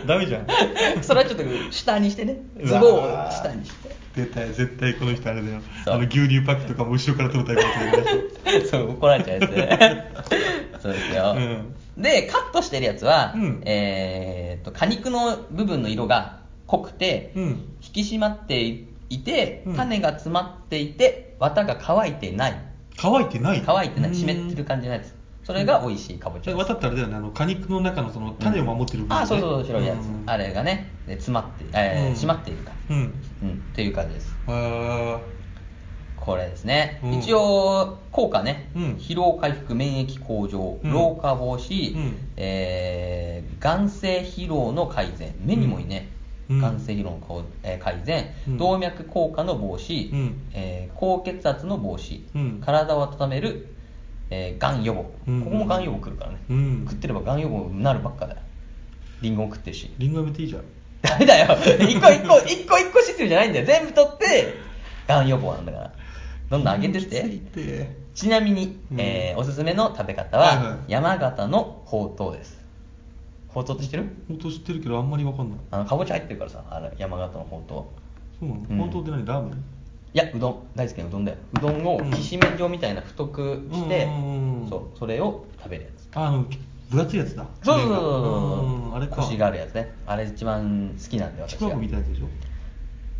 [0.05, 0.47] ダメじゃん
[1.01, 2.81] それはちょっと下にしてねズボン
[3.27, 10.11] を下にして絶対絶対この人あれだよあの牛乳パックとかも後ろから取るタイプの人でしょそう怒られちゃうやつね
[10.81, 13.61] そうですよ、うんでカットしてるやつは、うん。
[13.65, 17.43] えー、と果肉の部分の色が濃くて、うん。
[17.81, 19.75] 引き締まっていてうん。
[19.75, 22.61] 種が詰まっていて綿が乾いてない。
[22.97, 23.63] 乾いてない。
[23.65, 24.09] 乾いてない。
[24.09, 24.15] うん。
[24.15, 25.13] 湿ってる感じのやつ。
[25.43, 26.65] それが美味しいかぼちゃです。
[26.65, 29.21] 渡ったらあれだよねあの果肉の中のその種を守ってる部分、ね。
[29.23, 30.23] あそうそうそう白いやつ、うん。
[30.25, 32.13] あれがねで詰まって、えーうん。
[32.13, 32.71] 締まっているか。
[32.71, 33.13] らうん。
[33.41, 33.51] うん。
[33.51, 34.37] っていう感じです。
[34.47, 35.21] あ
[36.25, 37.13] これですね、うん。
[37.15, 38.83] 一応効果ね、うん。
[38.93, 40.91] 疲労回復免疫向上、うん。
[40.93, 42.17] 老化防止、うん。
[42.37, 45.33] えー眼性疲労の改善。
[45.39, 46.09] 目にもいいね、
[46.49, 46.61] うん。
[46.61, 48.57] 眼性疲労のこう、えー改善、うん。
[48.57, 50.41] 動脈硬化の防止、うん。
[50.53, 52.61] えー高血圧の防止、うん。
[52.61, 53.67] 体を温める、
[54.29, 55.41] えー、がん予防、うん。
[55.43, 56.85] ここもがん予防くるからね、うん。
[56.87, 58.39] 食ってればがん予防になるばっかだよ。
[59.21, 59.93] リンゴも食ってるし。
[59.97, 60.63] リンゴやめていいじゃん。
[61.01, 61.57] ダメだよ。
[61.81, 63.65] 一個一個一個一個システムじゃないんだよ。
[63.65, 64.53] 全部取って
[65.07, 65.91] がん予防なんだから
[66.53, 68.03] どんどんあげてって。
[68.13, 68.99] ちなみに、うん。
[68.99, 70.77] えーおすすめの食べ方は、はいはい。
[70.87, 72.63] 山形のほうとうです。
[73.47, 74.05] ほうとうって知ってる？
[74.27, 75.57] 本当知ってるけどあんまりわかんない。
[75.71, 77.91] あのかぼちゃ入ってるからさあの山形のほうと
[78.39, 78.39] う。
[78.39, 78.77] そうなの、うん。
[78.77, 79.25] 本当って何？
[79.25, 79.53] ラーメン？
[79.53, 79.55] い
[80.13, 80.67] やうどん。
[80.75, 81.37] 大好きなうどんだよ。
[81.53, 82.11] うどんをうん。
[82.11, 86.07] きしめん状みたいな太くして、うんそうそれを食べるやつ。
[86.15, 86.45] ああの
[86.91, 87.47] 分厚いやつだ。
[87.63, 88.89] そうそうそうそうう。
[88.91, 89.15] んあれか。
[89.15, 89.91] コシがあるやつね。
[90.05, 91.73] あれ一番好きなんで私は。
[91.73, 92.27] みたいなやつでしょ？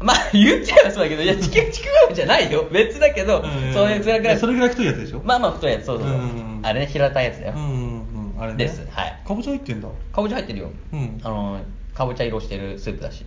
[0.04, 2.68] まあ言っちゃえばそうだけどいやちくちくわぶじゃないよ。
[2.72, 5.22] 別だけど、んそういうそれぐらいそれぐらい太いやつでしょ？
[5.24, 8.58] まあまあ太いやつそうそうそう、うんあれね平たいやつだよ、うんあれね。
[8.58, 8.86] です。
[8.90, 9.22] はい。
[9.26, 9.88] かぼちゃ入ってんだ。
[10.12, 11.20] かぼちゃ入ってるよ、うん。
[11.24, 11.60] あの
[11.94, 13.26] かぼちゃ色してるスープだし。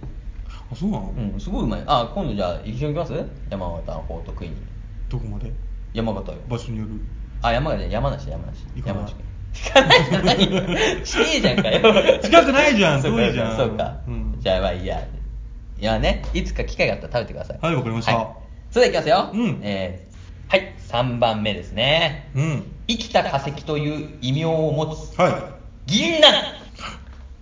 [0.48, 1.84] あそうなの、うんすごいうまい。
[1.86, 3.24] あ今度じゃあ一緒に行きます？
[3.50, 4.56] 山形の方と食いに。
[5.08, 5.52] どこまで？
[5.94, 6.38] 山形よ。
[6.48, 6.90] 場所による。
[7.42, 9.14] あ山形山梨山梨山梨。
[9.54, 9.98] 行かない？
[10.10, 10.52] じゃない。
[10.52, 12.20] よ近いじゃんかよ。
[12.22, 13.56] 近くないじゃん遠いじゃん。
[13.56, 14.36] そうか、うん。
[14.38, 15.06] じゃあまあいいや
[15.78, 17.58] いやねいつか機会があったら食べてください。
[17.60, 18.16] はいわかりました。
[18.16, 18.26] はい。
[18.70, 19.30] それではいきますよ。
[19.32, 19.60] うん。
[19.62, 20.16] えー
[20.48, 22.30] はい3番目ですね。
[22.34, 22.72] うん。
[22.86, 25.32] 生きた化石という異名を持つはい。
[25.86, 26.22] 銀杏。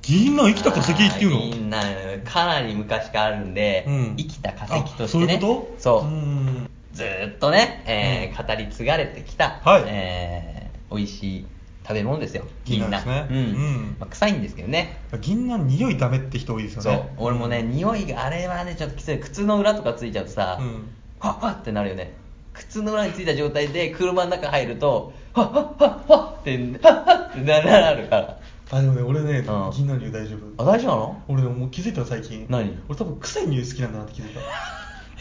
[0.03, 1.37] 銀杏生きた化石っていうの？
[1.37, 4.15] あー銀杏かなり昔からあるんで、うん。
[4.17, 5.37] 生きた化石としてね。
[5.37, 5.83] あそういうこと？
[5.83, 6.05] そう。
[6.05, 6.71] うん。
[6.93, 9.85] ずーっとね、えー語り継がれてきた、はい。
[9.87, 11.47] えー美味しい
[11.87, 12.45] 食べ物ですよ。
[12.65, 12.91] 銀杏。
[12.91, 13.37] ねうん。
[13.37, 13.97] うん。
[14.01, 14.99] まあ、臭いんですけどね。
[15.21, 16.93] 銀杏匂いダメって人多いですよそう。
[16.95, 19.21] ね俺もね匂いがあれはねちょっときつい。
[19.21, 20.67] 靴の裏とかついちゃうとさ、うん。
[21.21, 22.15] ファッファッってなるよね。
[22.55, 28.41] 靴の裏についた状態で車の中入るとファッファッファッファッってファッファッってななるから。
[28.71, 29.45] あでもね俺ねん。
[29.45, 30.63] 銀杏匂い大丈夫。
[30.63, 31.23] あ大丈夫なの？
[31.29, 32.47] 俺ねもう気づいたの最近。
[32.49, 32.79] 何？
[32.89, 34.41] 俺多分臭い匂い好きなんだなって気づいた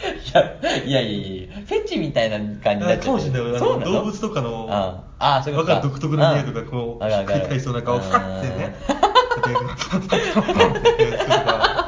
[0.04, 3.58] いやいやいやいやフェチみたいな感じかもしれない。
[3.58, 3.92] そうなの？
[3.92, 11.83] 動物とかのああそういうことわかる独特な匂いとかこううんひっくり返しそうな顔うんファッてねこうやってパンパンパンパンってやつとか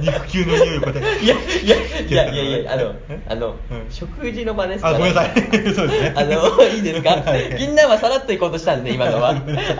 [0.00, 1.24] 肉球の匂いをこうやって。
[1.24, 3.20] いやいやいやいやいや あのえ？
[3.28, 3.86] あの、うん。
[3.90, 4.96] 食事の場ですから。
[4.96, 5.34] あごめんなさい。
[5.74, 6.12] そうですね。
[6.16, 7.10] あのいいですか？
[7.24, 7.56] はい。
[7.58, 9.30] 銀杏はさらっといこうとしたんで今のは。
[9.30, 9.34] あ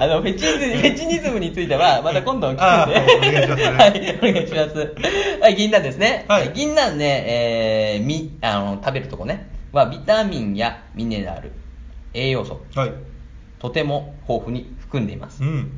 [0.06, 4.94] のフェチニズフェチニズムについてはまた今度聞くんであお願いしますはいお願いします。
[5.40, 9.48] はい銀杏ですね、はい銀杏ね、えー、みあの食べるとこね。
[9.72, 11.50] はビタミンやミネラル
[12.14, 12.60] 栄養素。
[12.74, 12.92] はい。
[13.58, 15.42] とても豊富に含んでいます。
[15.42, 15.72] うん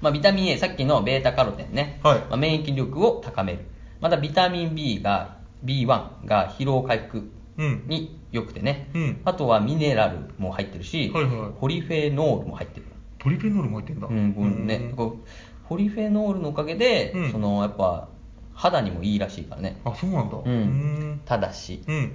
[0.00, 2.18] まあ、ビタミン A、さっきのベータカロテンね、はい。
[2.20, 3.60] まあ、免疫力を高める。
[4.00, 7.82] またビタミン B が、B1 が疲労回復うん。
[7.88, 9.20] に良くてね、うん。
[9.24, 11.52] あとはミネラルも入ってるし、はいはい。
[11.60, 12.86] ポリフェノールも入ってる。
[13.18, 14.06] ポリフェノールも入ってんだ。
[14.06, 15.28] うん、ね、こう
[15.68, 17.32] ポリフェノールのおかげで、うん。
[17.32, 18.08] そのやっぱ
[18.54, 19.80] 肌にもいいらしいからね。
[19.84, 20.38] あそうなんだ。
[20.44, 21.14] うん。
[21.14, 21.20] ん。
[21.24, 22.12] ただし、うん。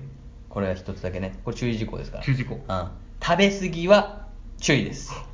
[0.50, 2.24] これは一つだけね、これ注意事項ですから。
[2.24, 2.56] 注意事項。
[2.67, 2.88] うん。
[3.22, 4.28] 食べ過ぎは
[4.60, 5.12] 注意です。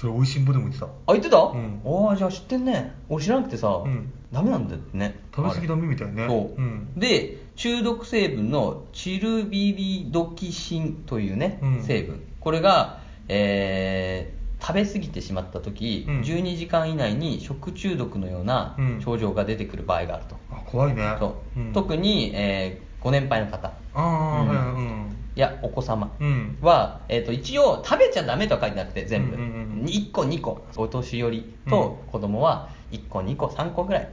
[0.00, 0.86] それ美味しんぼでも言ってた。
[0.86, 1.82] あ、言ってた、ん。
[1.84, 2.94] ああ、じゃあ知ってんね。
[3.10, 4.10] 俺知らなくてさ、うん。
[4.32, 5.20] ダメなんだってね。
[5.36, 6.26] 食べ過ぎダメみたいね。
[6.26, 6.88] そう、うん。
[6.96, 11.82] で、中毒成分のチルビリドキシンというね、うん。
[11.82, 12.22] 成分。
[12.40, 16.20] これが、えー食べ過ぎてしまった時、うん。
[16.20, 19.00] 12時間以内に食中毒のようなうん。
[19.02, 20.36] 症状が出てくる場合があると。
[20.50, 21.16] あ怖いね。
[21.18, 21.60] そう。
[21.60, 21.72] うん。
[21.72, 23.68] 特に、えーご年配の方。
[23.68, 25.16] ああうんはいはいうん。
[25.34, 26.58] やお子様うん。
[26.60, 34.08] は、えー、と一応食べちゃダメとは書いてなくて全部、うんうんうん1個2個お年寄りと子供は1個2個3個ぐらい、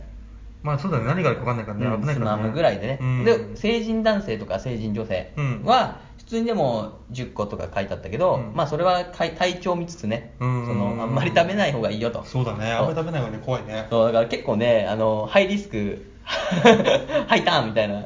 [0.63, 1.05] まあそうだね。
[1.05, 1.85] 何があるか分かんないからね。
[1.85, 2.41] うんつ危ないからね。
[2.43, 3.23] まむぐらいでね、うん。
[3.23, 5.63] で成人男性とか成人女性うん。
[5.63, 8.51] は通にでも10個とか書いてあったけど、うん。
[8.53, 10.77] まあそれは体調を見つつね、そうん。
[10.77, 12.23] のあんまり食べない方がいいよと。
[12.25, 12.71] そうだね。
[12.71, 13.87] あんまり食べない方がね怖いね。
[13.89, 18.05] そうだから結構ね、あのハイリスク、 ハイターンみたいな、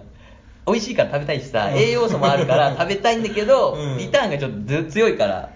[0.67, 1.78] 美味しいから食べたいしさ、うん。
[1.80, 3.97] 栄養素もあるから食べたいんだけど、うん。
[3.97, 5.50] リターンがちょっとず強いから、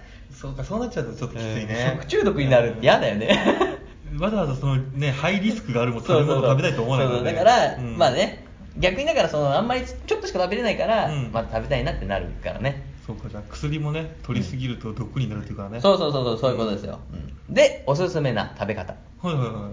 [0.46, 3.38] そうかそうなっちゃうとちょっときついね、食中毒になるって嫌だよね。
[4.20, 7.98] わざわざそのねハイリスクがあるもの食べ物食べたいと思わないからだから、うん。
[7.98, 8.46] まあね、
[8.78, 11.32] 逆にだからそのあんまりちょっとしか食べれないから、うん。
[11.32, 12.94] まあ食べたいなってなるからね。
[13.06, 17.00] そうかじゃあ薬もね取りすぎると毒になるっていうからね、そうそうそうそう、そういうことですよ。
[17.14, 17.54] うん。
[17.54, 18.96] で、おすすめな食べ方。
[19.22, 19.70] はいはいは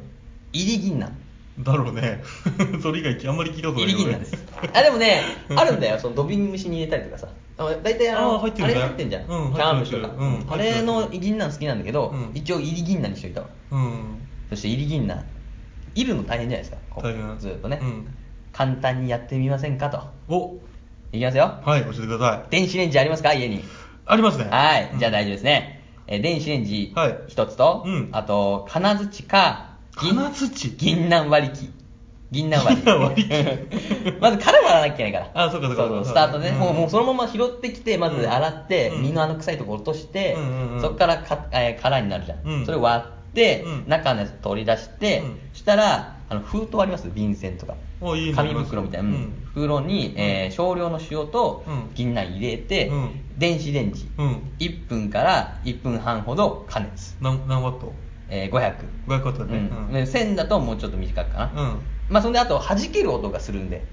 [0.53, 1.09] 入り銀杏。
[1.09, 2.23] いだろうね。
[2.83, 4.45] それ以外あんまり聞いたことない入り銀杏です。
[4.75, 5.23] あ、でもね、
[5.55, 7.29] あるんだよ、その土瓶蒸しに入れたりとかさ。
[7.59, 9.23] あ大体あの、あー入ってるねあれ入ってんじゃん。
[9.27, 10.15] うんキャンプとか。
[10.19, 13.47] うんあれの銀杏好きなんだけど、うん一応入り銀杏にしといたわ。
[13.73, 14.19] うん
[14.51, 15.25] そして入り銀杏。
[15.95, 16.79] いるの大変じゃないですか。
[17.03, 18.15] 大変ずっとね、うん
[18.53, 20.01] 簡単にやってみませんかと。
[20.29, 20.59] お
[21.13, 21.61] いきますよ。
[21.65, 23.33] はい教えてください電子レンジありますか？
[23.35, 23.63] 家に。
[24.05, 25.83] ありますねはい、うんじゃあ大丈夫ですね。
[26.07, 30.71] えー電子レンジはい一つと、うんあと、金槌か、銀金槌？
[30.77, 31.71] 銀杏割り機。
[32.33, 32.91] 銀杏割り。
[32.91, 33.25] 割り。
[33.25, 35.45] 機まず殻割らなきゃいけないから。
[35.47, 35.83] あそうかそうか。
[35.87, 36.59] そうかスタートね、うん。
[36.59, 36.73] もう。
[36.75, 39.03] もうそのまま拾ってきて、まず洗って、うん。
[39.03, 42.39] 身のあの臭いところ落として、うんそこからか、えー殻になるじゃん。
[42.45, 42.67] うん。
[42.67, 43.85] それを割って、うん。
[43.87, 47.11] 中のやつ取り出して、したら、あの封筒あります？
[47.15, 47.75] 便箋とか。
[48.01, 48.35] おいいね。
[48.35, 49.11] 紙袋みたいな、
[49.53, 51.91] 袋に、えー少量の塩とうん。
[51.95, 53.11] 銀杏入れて、うん。
[53.37, 54.53] 電子レンジ、うん。
[54.59, 57.93] 1分から1分半ほど加熱、何何ワット？
[58.29, 58.75] えー500、
[59.07, 59.59] 500ワットだね。
[59.71, 59.93] うん。
[59.93, 61.79] で1000だともうちょっと短くかな、うん
[62.13, 63.85] まあそんであと弾ける音がするんで。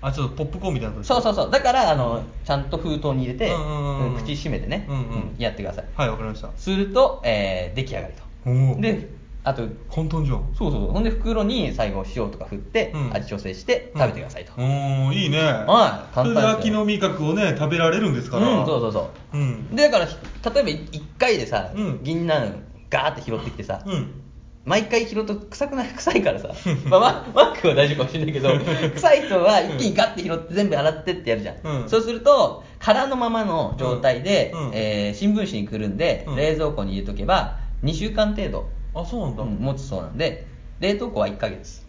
[0.00, 1.50] あちょっとポップコーンみたいなのそうそうそう。
[1.50, 4.22] だからあのちゃんと封筒に入れて、うんうんうんうん。
[4.22, 5.34] 口閉めてね、うんうん。
[5.38, 5.84] やってください。
[5.96, 6.50] はいわかりました。
[6.56, 8.80] すると、えー出来上がりと。
[8.80, 9.08] で
[9.44, 9.62] あと
[9.92, 10.90] 簡単じゃんそうそうそう。
[10.92, 13.12] ほんで袋に最後塩とか振って、うん。
[13.12, 15.38] 味調整して食べてくださいと、おおいいね。
[15.40, 18.48] はい簡単で秋の味覚をね食べられるんですから。
[18.60, 19.74] うん、そうそうそう、うん。
[19.74, 20.16] でだからひ
[20.54, 22.00] 例えば1回でさ、うん。
[22.04, 22.52] 銀杏
[22.88, 24.22] ガーって拾ってきてさ、うん
[24.64, 26.48] 毎回拾うと臭くない臭いからさ、
[26.90, 27.00] まあ、
[27.34, 28.50] ママークは大丈夫かもしれないけど
[28.94, 31.88] 臭い人は一気にガッて拾って全部洗ってってやるじゃん、うん。
[31.88, 34.66] そうすると空のままの状態で、うん。
[34.68, 34.70] うん。
[34.74, 36.36] えー新聞紙にくるんで、うん。
[36.36, 40.46] 冷蔵庫に入れとけば2週間程度、あそうなんだ、うん持つそうなんで
[40.80, 41.86] 冷凍庫は1ヶ月。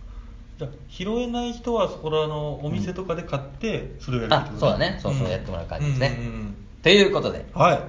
[0.57, 4.99] じゃあ拾えない人はそこらのお店とかで買ってそれをやるってことあそうだね。
[5.01, 6.17] そうそうやってもらう感じですね。
[6.83, 7.81] ということではい。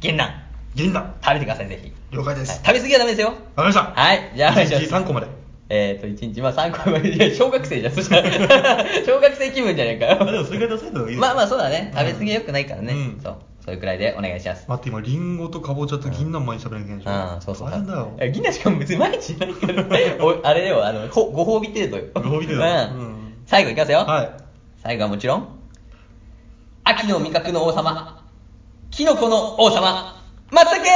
[0.00, 0.47] 銀杏
[0.78, 5.26] 銀杏食べてくださいぜひ了解ですはい食べ過ぎはダメですよわかりましたはいじゃあお願いします1日3個まで
[5.70, 8.86] えっ、と、1日、まあ3個まで、いや、小学生じゃん、そしたら。
[9.04, 10.22] 小学生気分じゃねえかよ。
[10.22, 11.92] あでもそれぐらい出せた方がいいですまあまあそうだね。
[11.92, 12.92] うん食べ過ぎは良くないからね。
[12.94, 13.36] うんそう。
[13.62, 14.64] そういうくらいでお願いします。
[14.66, 17.70] 待って今リンゴとかぼちゃと銀杏毎日食べなきゃいけないでしょ、ああ、そうそう。
[17.70, 19.84] 大変だよえ銀杏しかも別に毎日ないから。
[20.24, 22.04] おあれよ、あの、ほご褒美程度よ。
[22.14, 22.70] ご褒美程度うん。
[22.70, 23.98] うん最後いきますよ。
[23.98, 24.30] はい
[24.82, 25.48] 最後はもちろん、
[26.84, 28.24] 秋の味覚の王様、
[28.90, 30.17] キノコの王様、
[30.50, 30.84] 松茸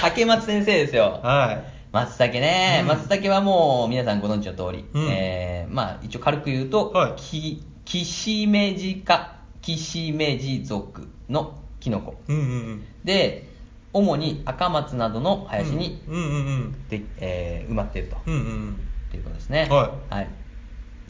[0.00, 1.20] 竹松先生ですよ。
[1.22, 1.64] はい。
[1.92, 2.88] 松茸ね、うん。
[2.88, 5.08] 松茸はもう皆さんご存知の通り、うん。
[5.10, 7.12] えーまあ一応軽く言うと、はい。
[7.16, 12.44] きキシメジ科キシメジ属のキノコうんうんう
[12.74, 12.84] ん。
[13.04, 13.48] で
[13.92, 16.14] 主に赤松などの林にうん。
[16.14, 18.80] うんうんで、えー埋まっていると、うんうんうん。
[19.10, 19.66] ということですね。
[19.70, 20.28] はい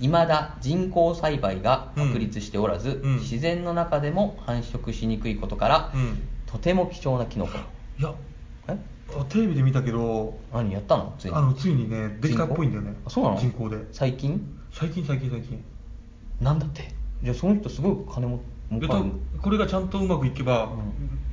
[0.09, 3.17] 未だ人工栽培が確立しておらず、うん。
[3.17, 6.19] 自然の中でも繁殖しにくいことから、うん。
[6.47, 7.53] とても貴重なキノコ。
[7.99, 8.12] いや
[8.69, 8.77] え？
[9.15, 11.15] あテレビで見たけど何やったの？
[11.19, 11.37] ついに。
[11.37, 12.95] あのついにねできたっぽいんだよね。
[13.07, 13.37] あそうなの？
[13.38, 13.77] 人工で。
[13.93, 14.41] 最近？
[14.73, 15.65] 最近最近最近。
[16.41, 16.93] なんだって？
[17.23, 20.71] じゃあその人すごい金も儲で多かる分これがちゃんとうまくいけば、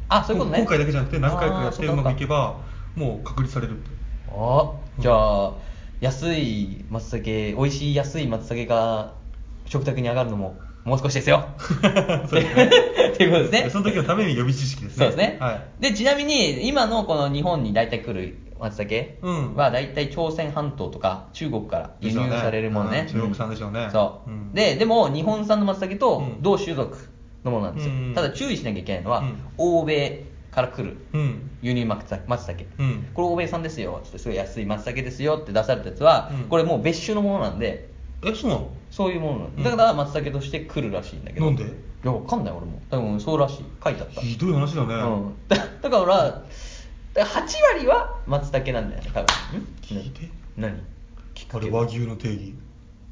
[0.08, 0.60] あそういうことね。
[0.60, 2.60] 今回だけじゃなくて何回かやってうあーそうかまくいけば
[2.96, 3.80] もう確立される。
[3.80, 3.90] って
[4.32, 5.54] あじゃあ
[6.00, 9.14] 安い松茸美味しい安い松茸が
[9.66, 11.50] 食卓に上がるのももう少しですよ。
[11.60, 12.70] そうですね。
[13.14, 13.70] っていうことですね。
[13.70, 15.06] その時のために予備知識ですね。
[15.08, 15.62] そうですね、はい。
[15.82, 19.56] でちなみに今のこの日本に大体来る松茸うん。
[19.56, 23.04] は大体朝鮮半島とか中国から輸入されるものね。
[23.04, 23.14] ねうん。
[23.14, 23.90] 中国産でしょうね。
[23.92, 24.54] そう、うん。
[24.54, 26.42] ででも日本産の松茸とうん。
[26.42, 26.98] 同種族
[27.44, 28.14] のものなんですよ、うん。
[28.16, 29.36] ただ注意しなきゃいけないのは、うん。
[29.58, 30.98] 欧米から来る。
[31.14, 31.50] うん。
[31.62, 33.08] 輸入松茸うん。
[33.14, 34.02] これ欧米産ですよ。
[34.04, 35.40] つってすごい安い松茸ですよ。
[35.42, 36.50] って出されたやつは、うん。
[36.50, 37.90] これもう別種のものなんで。
[38.24, 38.70] えそうなの？
[38.92, 39.48] そういうものなん。
[39.58, 39.64] うん。
[39.64, 41.46] だから松茸として来るらしいんだけど。
[41.46, 41.64] なんで？
[41.64, 41.68] い
[42.06, 42.82] やわかんない俺も。
[42.90, 43.66] 多分そうらしい。
[43.84, 44.22] 書いてあった。
[44.22, 46.42] ひどい話だね、うん、だ だからだか
[47.16, 47.42] ら8
[47.76, 49.60] 割は松茸なんだよね多分。
[49.62, 49.68] ん。
[49.82, 50.30] 聞いて。
[50.58, 50.82] 何？
[51.54, 52.54] あれ和牛の定義。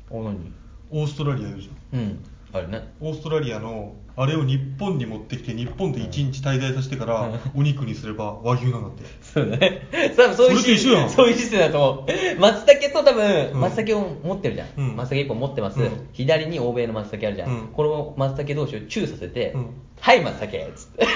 [0.09, 0.53] お何？
[0.89, 2.23] オーストラリアいるじゃんうん。
[2.53, 2.87] あれね。
[3.01, 9.03] オーストラリアのあれを日本に持ってきて日本で1日滞在させてからお肉にすれば和牛なんだって。
[9.21, 9.87] そうだね。
[10.17, 11.09] 多分そういうそれと一緒やん。
[11.11, 12.39] そういうシステムだと思う。
[12.39, 13.59] 松茸と多分、うん。
[13.59, 14.69] 松茸を持ってるじゃん。
[14.75, 14.95] うん。
[14.95, 16.09] 松茸一本持ってます、うん。
[16.13, 17.49] 左に欧米の松茸あるじゃん。
[17.51, 17.67] うん。
[17.67, 21.07] この松茸同士をチューさせて、うんはい松茸つって。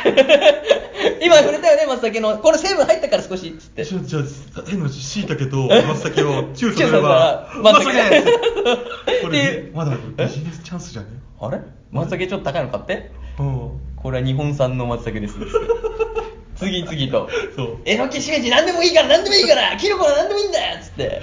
[1.23, 2.37] 今触れたよね、松茸の。
[2.39, 3.47] これ成分入ったから少し。
[3.49, 3.83] っつって。
[3.85, 4.23] じゃあじゃあ
[4.67, 7.93] 変なし いたけと松茸をチューさせれば松茸
[9.23, 11.07] こでれまだビジネスチャンスじゃね？
[11.39, 11.59] あれ？
[11.91, 13.11] 松茸ちょっと高いの買って。
[13.39, 13.69] うん。
[13.95, 15.35] これは日本産の松茸です。
[16.57, 17.29] 次々と。
[17.55, 17.77] そう。
[17.85, 20.77] えのきしめじ何でもいいから何でもいいからキノコは何でもいいんだよ。
[20.79, 21.21] っつって。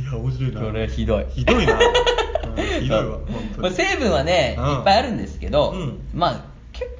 [0.00, 0.60] いや面白いな。
[0.60, 1.26] これひどい。
[1.34, 3.18] ひどいな、 うんひどいわ
[3.58, 3.76] まあに。
[3.76, 4.64] 成分はね、うん。
[4.72, 5.98] いっぱいあるんですけど、うん。
[6.12, 6.44] まあ結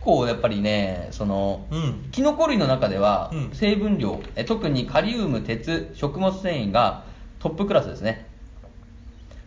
[0.05, 2.09] 構やっぱりねその、うん。
[2.13, 3.51] キノコ類の中ではうん。
[3.53, 7.05] 成分量、え特にカリウム鉄食物繊維が
[7.39, 8.27] トップクラスですね。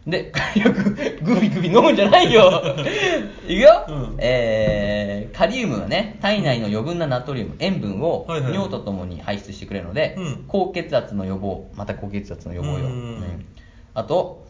[0.08, 2.64] でよくグビグビ飲むんじゃないよ。
[3.46, 4.16] いくよ、うん。
[4.20, 8.54] えーカリウムはね体内の余分なナトリウム塩分をはいはいはい。
[8.54, 10.44] 尿とともに排出してくれるので、うん。
[10.48, 12.92] 高血圧の予防また高血圧の予防よ、うん。
[12.92, 13.46] うん。
[13.94, 14.47] あと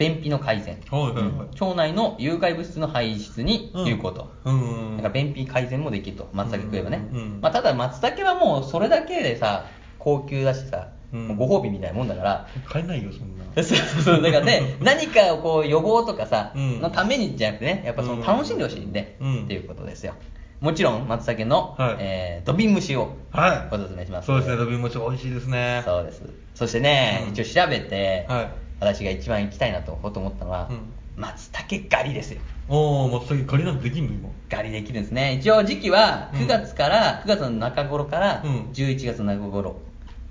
[0.00, 1.22] 便秘の改善、はいはいはい。
[1.24, 4.96] うん腸内の有害物質の排出に有効と、うん。
[4.96, 6.30] だから便秘改善もできると。
[6.32, 7.18] 松茸食えばね、うん。
[7.18, 7.40] うん。
[7.42, 9.66] まあ、ただ松茸はもうそれだけでさ
[9.98, 11.28] 高級だしさ、うん。
[11.28, 12.46] もうご褒美みたいなもんだから。
[12.64, 13.44] 買えないよそんな。
[13.62, 14.22] そうそうそう。
[14.22, 16.80] だからね 何かをこう予防とかさ、うん。
[16.80, 19.44] のためにじゃなくてねやっぱその楽しんでほしいんで、うん。
[19.44, 20.14] っていうことですよ。
[20.60, 21.96] もちろん松茸の、はい。
[21.98, 23.74] えー土瓶蒸しをはい。
[23.74, 24.26] おすすめします。
[24.26, 25.82] そうですね土瓶餅美味しいですね。
[25.84, 26.22] そうです。
[26.54, 27.32] そしてね、うん。
[27.32, 30.80] 一応調べて、はい私が一番行きたいなと思ったのは、うん。
[31.16, 32.40] 松茸狩りですよ。
[32.68, 34.14] おお松茸狩りなんてできんの？
[34.14, 35.34] 今狩りできるんですね。
[35.34, 36.40] 一応時期はうん。
[36.40, 38.70] 9月から、9月の中頃からうん。
[38.72, 39.80] 11月の中頃。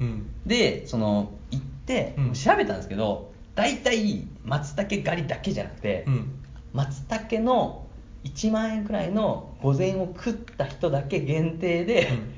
[0.02, 0.32] うん。
[0.46, 2.34] でその行って、うん。
[2.34, 6.40] 調べたんですけど大体松茸狩りだけじゃなくて、うん。
[6.74, 7.86] 松茸の
[8.24, 12.34] 1万円くらいの御前を食った人だけ限定で、うん。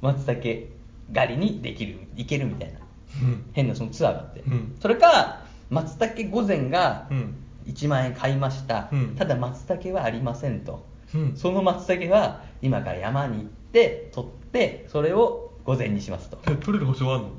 [0.00, 0.66] 松茸
[1.14, 2.80] 狩りにできる行けるみたいな。
[3.22, 3.44] うん。
[3.52, 4.76] 変なそのツアーがあって、うん。
[4.80, 7.34] それか松茸御前がうん。
[7.64, 9.14] 1万円買いました、うん。
[9.14, 11.36] ただ松茸はありませんと、うん。
[11.36, 16.38] その松茸は今から山に行って取ってそれを御前にしますと。
[16.48, 17.30] え取れる保証あんの？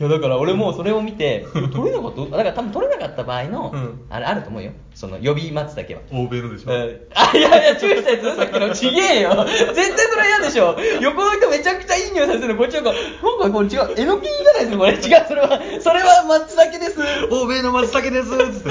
[0.00, 2.22] いやだから俺もそれを見て取れなかった？
[2.24, 4.06] だから多分取れなかった場合の、うん。
[4.08, 4.72] あれあると思うよ。
[4.94, 6.00] その予備松茸は。
[6.10, 6.72] 欧米のでしょ？
[6.72, 8.34] うんあ、いやいや、注意したやつ？
[8.34, 8.74] さっきの？
[8.74, 9.44] ちげえよ。
[9.44, 10.74] 絶対それは嫌でしょ。
[11.02, 12.94] 横の人めちゃくちゃいい匂いさせてるの、こっちの子。
[13.42, 13.94] なんかこれ違う。
[13.98, 14.92] えのきじゃないですか、これ。
[14.92, 17.00] 違う、それは、それは松茸です。
[17.30, 18.28] 欧米の松茸です。
[18.28, 18.70] っつっ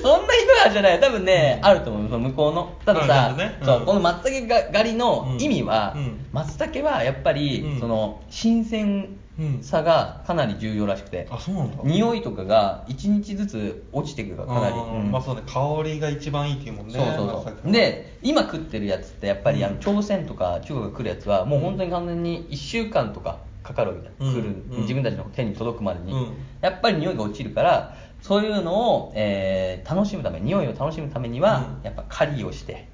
[0.00, 1.00] そんな人なんじゃない。
[1.00, 2.76] 多分ね、あると思う、その向こうの。
[2.86, 6.02] ただあさ、ねうんそう、この松茸が狩りの意味は、うん。
[6.02, 6.26] うん。
[6.32, 7.80] 松茸はやっぱり、うん。
[7.80, 9.18] その、新鮮
[9.62, 11.82] さがかなり重要らしくて、あそうなんだ。
[11.84, 14.76] 匂いとかが1日ずつ落ちてくるかなり。
[14.76, 15.10] うん。
[15.10, 17.72] まあそうね香りが一番いいっていうもんねそうそうそう。
[17.72, 19.64] で今食ってるやつってやっぱり、うん。
[19.64, 24.34] あの朝鮮とか中国が来るやつはもう本当に完全に1週間とかかかるわけだ、うん。
[24.34, 24.64] 来る。
[24.70, 24.80] うん。
[24.82, 26.34] 自分たちの手に届くまでに、うん。
[26.60, 31.84] やっぱり匂いが落ちるからそういうのを、えー楽しむため匂いを楽しむためには、うん。
[31.84, 32.88] やっぱ狩りをして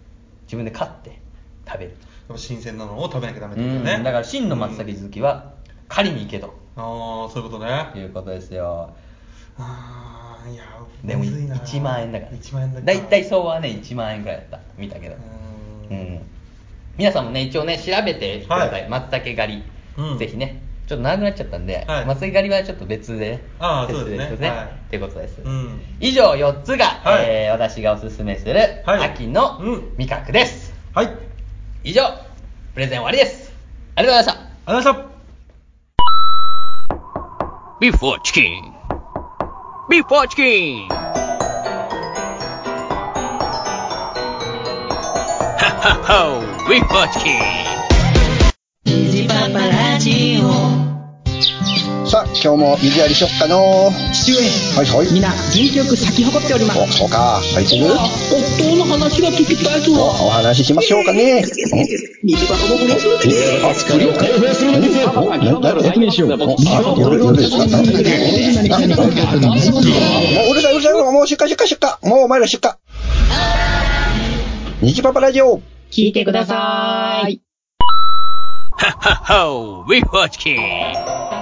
[0.47, 1.21] 自分で飼って
[1.67, 1.97] 食べる
[2.37, 3.85] 新鮮なのを食べなきゃダメってうん。
[3.85, 5.58] だから真の松茸好きは
[5.88, 6.55] 狩りに行けと。
[6.77, 7.90] ああそういうことね。
[7.96, 8.90] いうことですよ。
[9.59, 10.64] ああいや
[11.05, 11.57] でもむずいな。
[11.57, 12.33] 1万円だから。
[12.33, 14.61] 1万円だだいたい相場はね1万円ぐらいだった。
[14.77, 15.14] 見たけど。
[15.14, 15.18] う
[15.90, 15.96] うん。
[16.14, 16.20] ん。
[16.96, 18.88] 皆さんもね一応ね調べてください、はい。
[18.88, 19.64] 松茸狩り、
[19.96, 20.18] うん。
[20.18, 20.62] ぜひね。
[20.87, 22.07] ちょっと長くなっちゃったんで、はい。
[22.07, 24.48] 松茸狩りはちょっと別でねああ別そうですね。
[24.48, 24.66] はい。
[24.66, 25.81] っていうことです、うん。
[26.01, 27.24] 以上4つが、はい。
[27.27, 28.55] えー私がおすすめする
[28.87, 29.05] はい。
[29.11, 29.94] 秋のうん。
[29.98, 31.09] 味覚です、はい。
[31.85, 32.03] 以上
[32.74, 33.53] プレゼン終わりです。
[33.96, 34.72] ありがとうございました。
[34.72, 35.18] ありがとうございました
[37.81, 38.75] Bifotkin.
[39.88, 40.88] Bifotkin!
[45.61, 46.23] Ha ha ha!
[46.67, 47.45] Bifotkin!
[48.85, 50.88] Easy paparazzi, oh.
[52.09, 55.12] さあ、今日も水やりしよっかの父上、はいはい。
[55.12, 57.37] 皆元気よく咲き誇っておりますお、そうか。
[57.37, 61.44] はい、夫の話が聞きたいとお、お話ししましょうかね。
[62.25, 63.01] 水箱も不良で
[64.55, 66.29] するのですよ。
[66.33, 67.61] ですか。
[67.61, 67.81] もう
[70.51, 72.09] うるさい、うるさい、もう出荷、出荷、出荷。
[72.09, 72.73] もうお前ら出荷。
[74.80, 75.61] 虹パパラジオ。
[75.91, 77.43] 聞いてください
[78.78, 79.85] Ha ha ho.
[79.85, 81.38] Before chicken.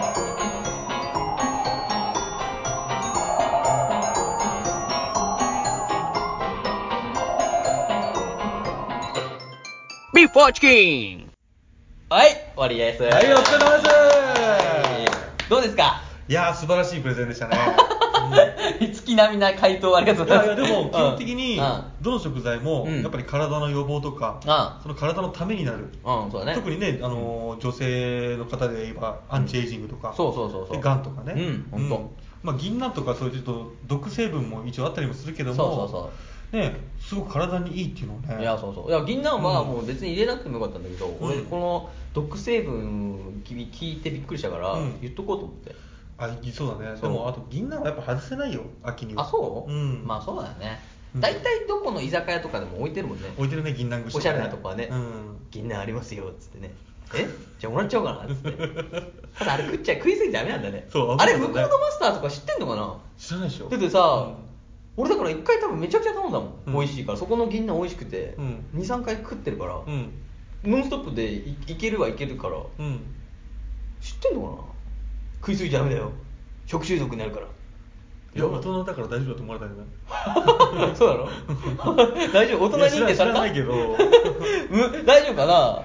[10.17, 11.31] ビーフォーチキン
[12.09, 13.03] はい終わりです。
[13.03, 15.11] はい、お疲れ様で
[15.45, 15.51] す。
[15.51, 16.01] どうですか？
[16.27, 17.57] いやー、素晴らしいプレゼンでしたね。
[18.95, 20.49] 月並みな回答ありがとういございます。
[20.49, 21.85] やいやでも基本的にうん。
[22.01, 23.03] どの食材もうん。
[23.03, 26.55] やっぱり体の予防とか、あその体のためになる、うんそうだね。
[26.55, 30.77] 特にね、あのー女性の方で言えばアンチエイジングとか、そうそうそうそう。
[30.77, 32.11] でがんとかね、うんほんと。
[32.43, 36.11] まあ、銀杏とかそういうちょっと毒成分も一応あったりもするけどもそうそうそ
[36.57, 38.41] ね、すごく体にいいっていうのをね。
[38.41, 38.89] いやそうそう。
[38.89, 39.69] いや銀杏はうん。
[39.69, 41.45] もう別に入れなくてもよかったんだけど、俺うん。
[41.47, 45.01] この毒成分聞いてびっくりしたから、うん。
[45.01, 45.75] 言っとこうと思って。
[46.19, 47.01] あいそうだね。
[47.01, 49.23] でもあと銀杏はやっぱ外せないよ秋には。
[49.23, 50.03] あそう、うん。
[50.07, 50.81] まあそうだよね。
[51.15, 51.21] うん。
[51.21, 53.29] 大体、どこの居酒屋とかでも置いてるもんね。
[53.37, 55.37] 置いてるね銀杏串おしゃれなとこはね、うん。
[55.51, 56.73] 銀杏ありますよっつってね。
[57.15, 57.29] え？
[57.61, 58.53] じゃあもらっちゃおうかなっつって。
[59.39, 60.89] ただあれ食っちゃ食いすぎちゃダメなんだね。
[60.91, 62.97] そうあれ向こうのマスターとか知ってんのかな？
[63.19, 63.69] 知らないでしょ。
[63.69, 64.33] だってさ、
[64.97, 66.73] 俺だから一回多分めちゃくちゃ頼んだもん、うん。
[66.73, 67.19] 美味しいから。
[67.19, 68.65] そこの銀杏美味しくて、うん。
[68.75, 70.13] 23回食ってるから、うん。
[70.65, 72.57] ノンストップでいいけるはいけるから。
[72.57, 73.01] うん。
[74.01, 74.63] 知ってんのかな？
[75.41, 76.13] 食いすぎちゃダメだよ。
[76.67, 77.47] 食中毒になるから
[78.37, 80.95] いや大人だから大丈夫だと思われたんじゃない？
[80.97, 81.97] そうなの
[82.33, 82.65] 大丈夫？
[82.67, 83.73] 大人認定されたいや知らないけど。
[84.71, 85.85] む 大丈夫かな、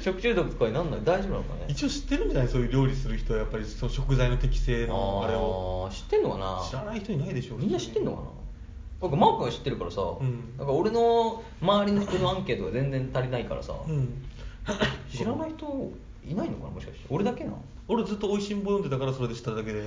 [0.00, 1.00] 食中毒とかになんない？
[1.04, 1.64] 大丈夫なのかね？
[1.68, 2.48] 一応知ってるんじゃない？
[2.48, 5.88] そういう料理する人はやっぱりその食材の適正のあれを。
[5.92, 6.62] 知ってんのかな？
[6.68, 8.28] 知らない人いないでしょみんな知ってんのかな？
[9.00, 10.56] 僕マー君は知ってるからさ、ん。
[10.58, 14.22] なんか俺の周りの人のアンケートが全然足りないからさ、うん。
[15.14, 15.92] 知らない人
[16.28, 16.70] いないのかな？
[16.70, 17.04] もしかして。
[17.10, 17.52] 俺だけな
[17.88, 19.80] 俺ずっと「おいしんぼ」読んでたからそれで知っただけで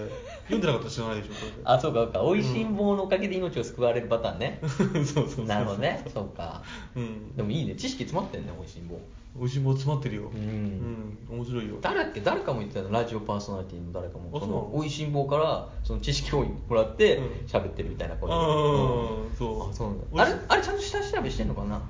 [0.46, 1.52] 読んでなかったら知らないでしょそれ。
[1.52, 2.22] であそうかそうか。
[2.22, 4.60] おいしん坊のおかげで命を救われるパターンね。
[4.64, 6.04] そうそうそうそうなるほどね。
[6.14, 6.62] そうか。
[6.96, 7.36] うん。
[7.36, 7.76] でもいいね。
[7.76, 9.00] 知識詰まってんねおいしん坊
[9.40, 10.32] おいしんぼ詰まってるよ。
[10.34, 11.18] うん。
[11.30, 11.38] うん。
[11.40, 11.76] 面白いよ。
[11.82, 14.30] 誰だっけ誰かも言ってたのラジオパーソナリティの誰かも。
[14.32, 14.62] そあそうなの？
[14.62, 17.26] のおいしん坊からその知識をもらってうん。
[17.48, 19.70] 喋ってるみたいなことあーうんそう。
[19.70, 20.34] あそうあれ？
[20.48, 21.82] あれちゃんと下調べしてんのかな？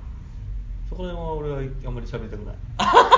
[0.88, 2.56] そこら辺は俺はあんまり喋りたくない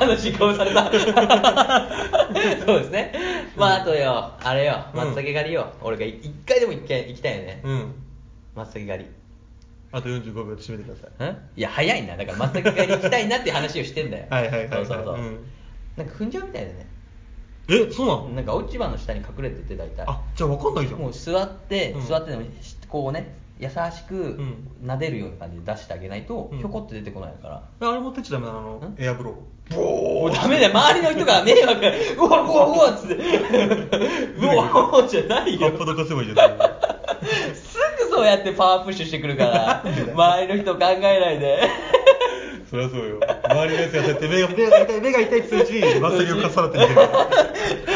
[0.00, 0.90] 悲しい顔された。
[2.64, 3.12] そうですね。
[3.56, 4.32] まああとよ。
[4.42, 4.84] あれよ。
[4.92, 4.98] うん。
[5.00, 7.94] 松茸狩りよ、俺がい一回でも行け行きたいよね、うん。
[8.54, 9.10] 松茸狩り。
[9.90, 11.32] あと45秒で締めてください。
[11.32, 12.16] んいや早いな。
[12.16, 14.26] だから松茸狩り行きたいなっていう話をしてんだよ。
[14.30, 14.68] はいはいはいはい。
[14.70, 15.38] そうそうそう、うん。
[15.96, 16.86] なんか踏んじゃうみたいだね。
[17.70, 17.90] え？
[17.90, 18.28] そうなの？
[18.30, 20.04] なんか落ち葉の下に隠れてて大体。
[20.06, 21.00] あじゃあ分かんないじゃん。
[21.00, 22.06] もう座って、うん。
[22.06, 24.68] 座ってでもしこうね優しくん。
[24.84, 26.58] 撫でるような感じで出してあげないと、うん。
[26.58, 27.48] ひょこって出てこないか
[27.80, 27.88] ら。
[27.88, 28.94] あれ持ってっちゃダメなのあのん？
[28.98, 29.76] エアブロー。
[29.76, 31.80] もうダメだよ周りの人が迷惑。
[32.18, 33.14] うわうわうわっつって。
[33.16, 36.48] うわうわじゃないよ葉っぱどかせばいいじゃん
[37.54, 41.68] すぐそうやってパワープッシュしてくるから周りの人考えないで
[42.70, 43.20] そりゃそうよ。
[43.44, 46.78] 周りのやつやって目が目が痛い目が痛いって言ってるうちにまっさぎをかっさらって。
[46.78, 46.94] 逃げ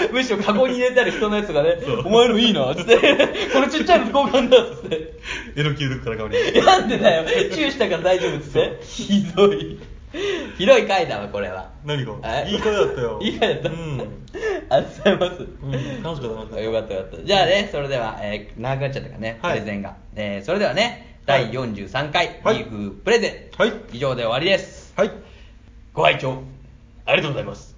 [0.09, 2.07] るむしろカゴに入れてある人のやつがねそう。
[2.07, 2.97] お前のいいなっつって。
[3.53, 5.14] これちっちゃいの交換だっつって。
[5.57, 7.25] エロキるから代わりになんでだよ。
[7.53, 8.79] チューしたから大丈夫っつって。
[8.83, 9.79] ひどい。
[10.59, 11.70] ひどい回だわこれは。
[11.85, 12.12] 何が？
[12.23, 12.51] え？
[12.51, 13.18] いい回だったよ。
[13.23, 13.68] いい回だった。
[13.70, 14.01] うん。
[14.68, 16.61] ありがとうございます、ん楽しかった楽しかった。
[16.61, 17.25] よかったよかった。
[17.25, 19.61] じゃあねそれでは、えー長くなっちゃったからね、はい。
[19.61, 22.59] プレゼンが、えーそれではね第43回、はい。
[22.59, 23.73] ビーフプレゼン、はい。
[23.93, 24.93] 以上で終わりです。
[24.97, 25.12] はい。
[25.93, 26.43] ご拝聴
[27.07, 27.77] ありがとうございます。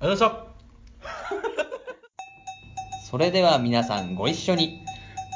[0.00, 0.48] ありがとうございま
[3.10, 4.84] それでは皆さんご一緒に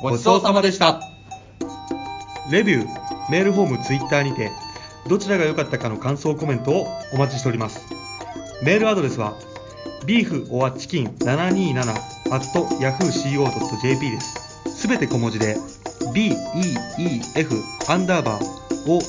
[0.03, 1.01] ごちそうさまでした。
[2.51, 4.53] レビュー、メールフォーム、ツイッターにて、
[5.09, 7.81] どちらが良かったかの感想コメントをお待ちしております。
[8.63, 9.35] メールアドレスは、
[10.07, 11.83] beeforchicken727
[12.31, 12.45] at
[12.81, 14.61] yahooco.jp です。
[14.71, 15.57] すべて小文字で、
[16.13, 16.37] beef
[17.89, 19.03] アンダーバー or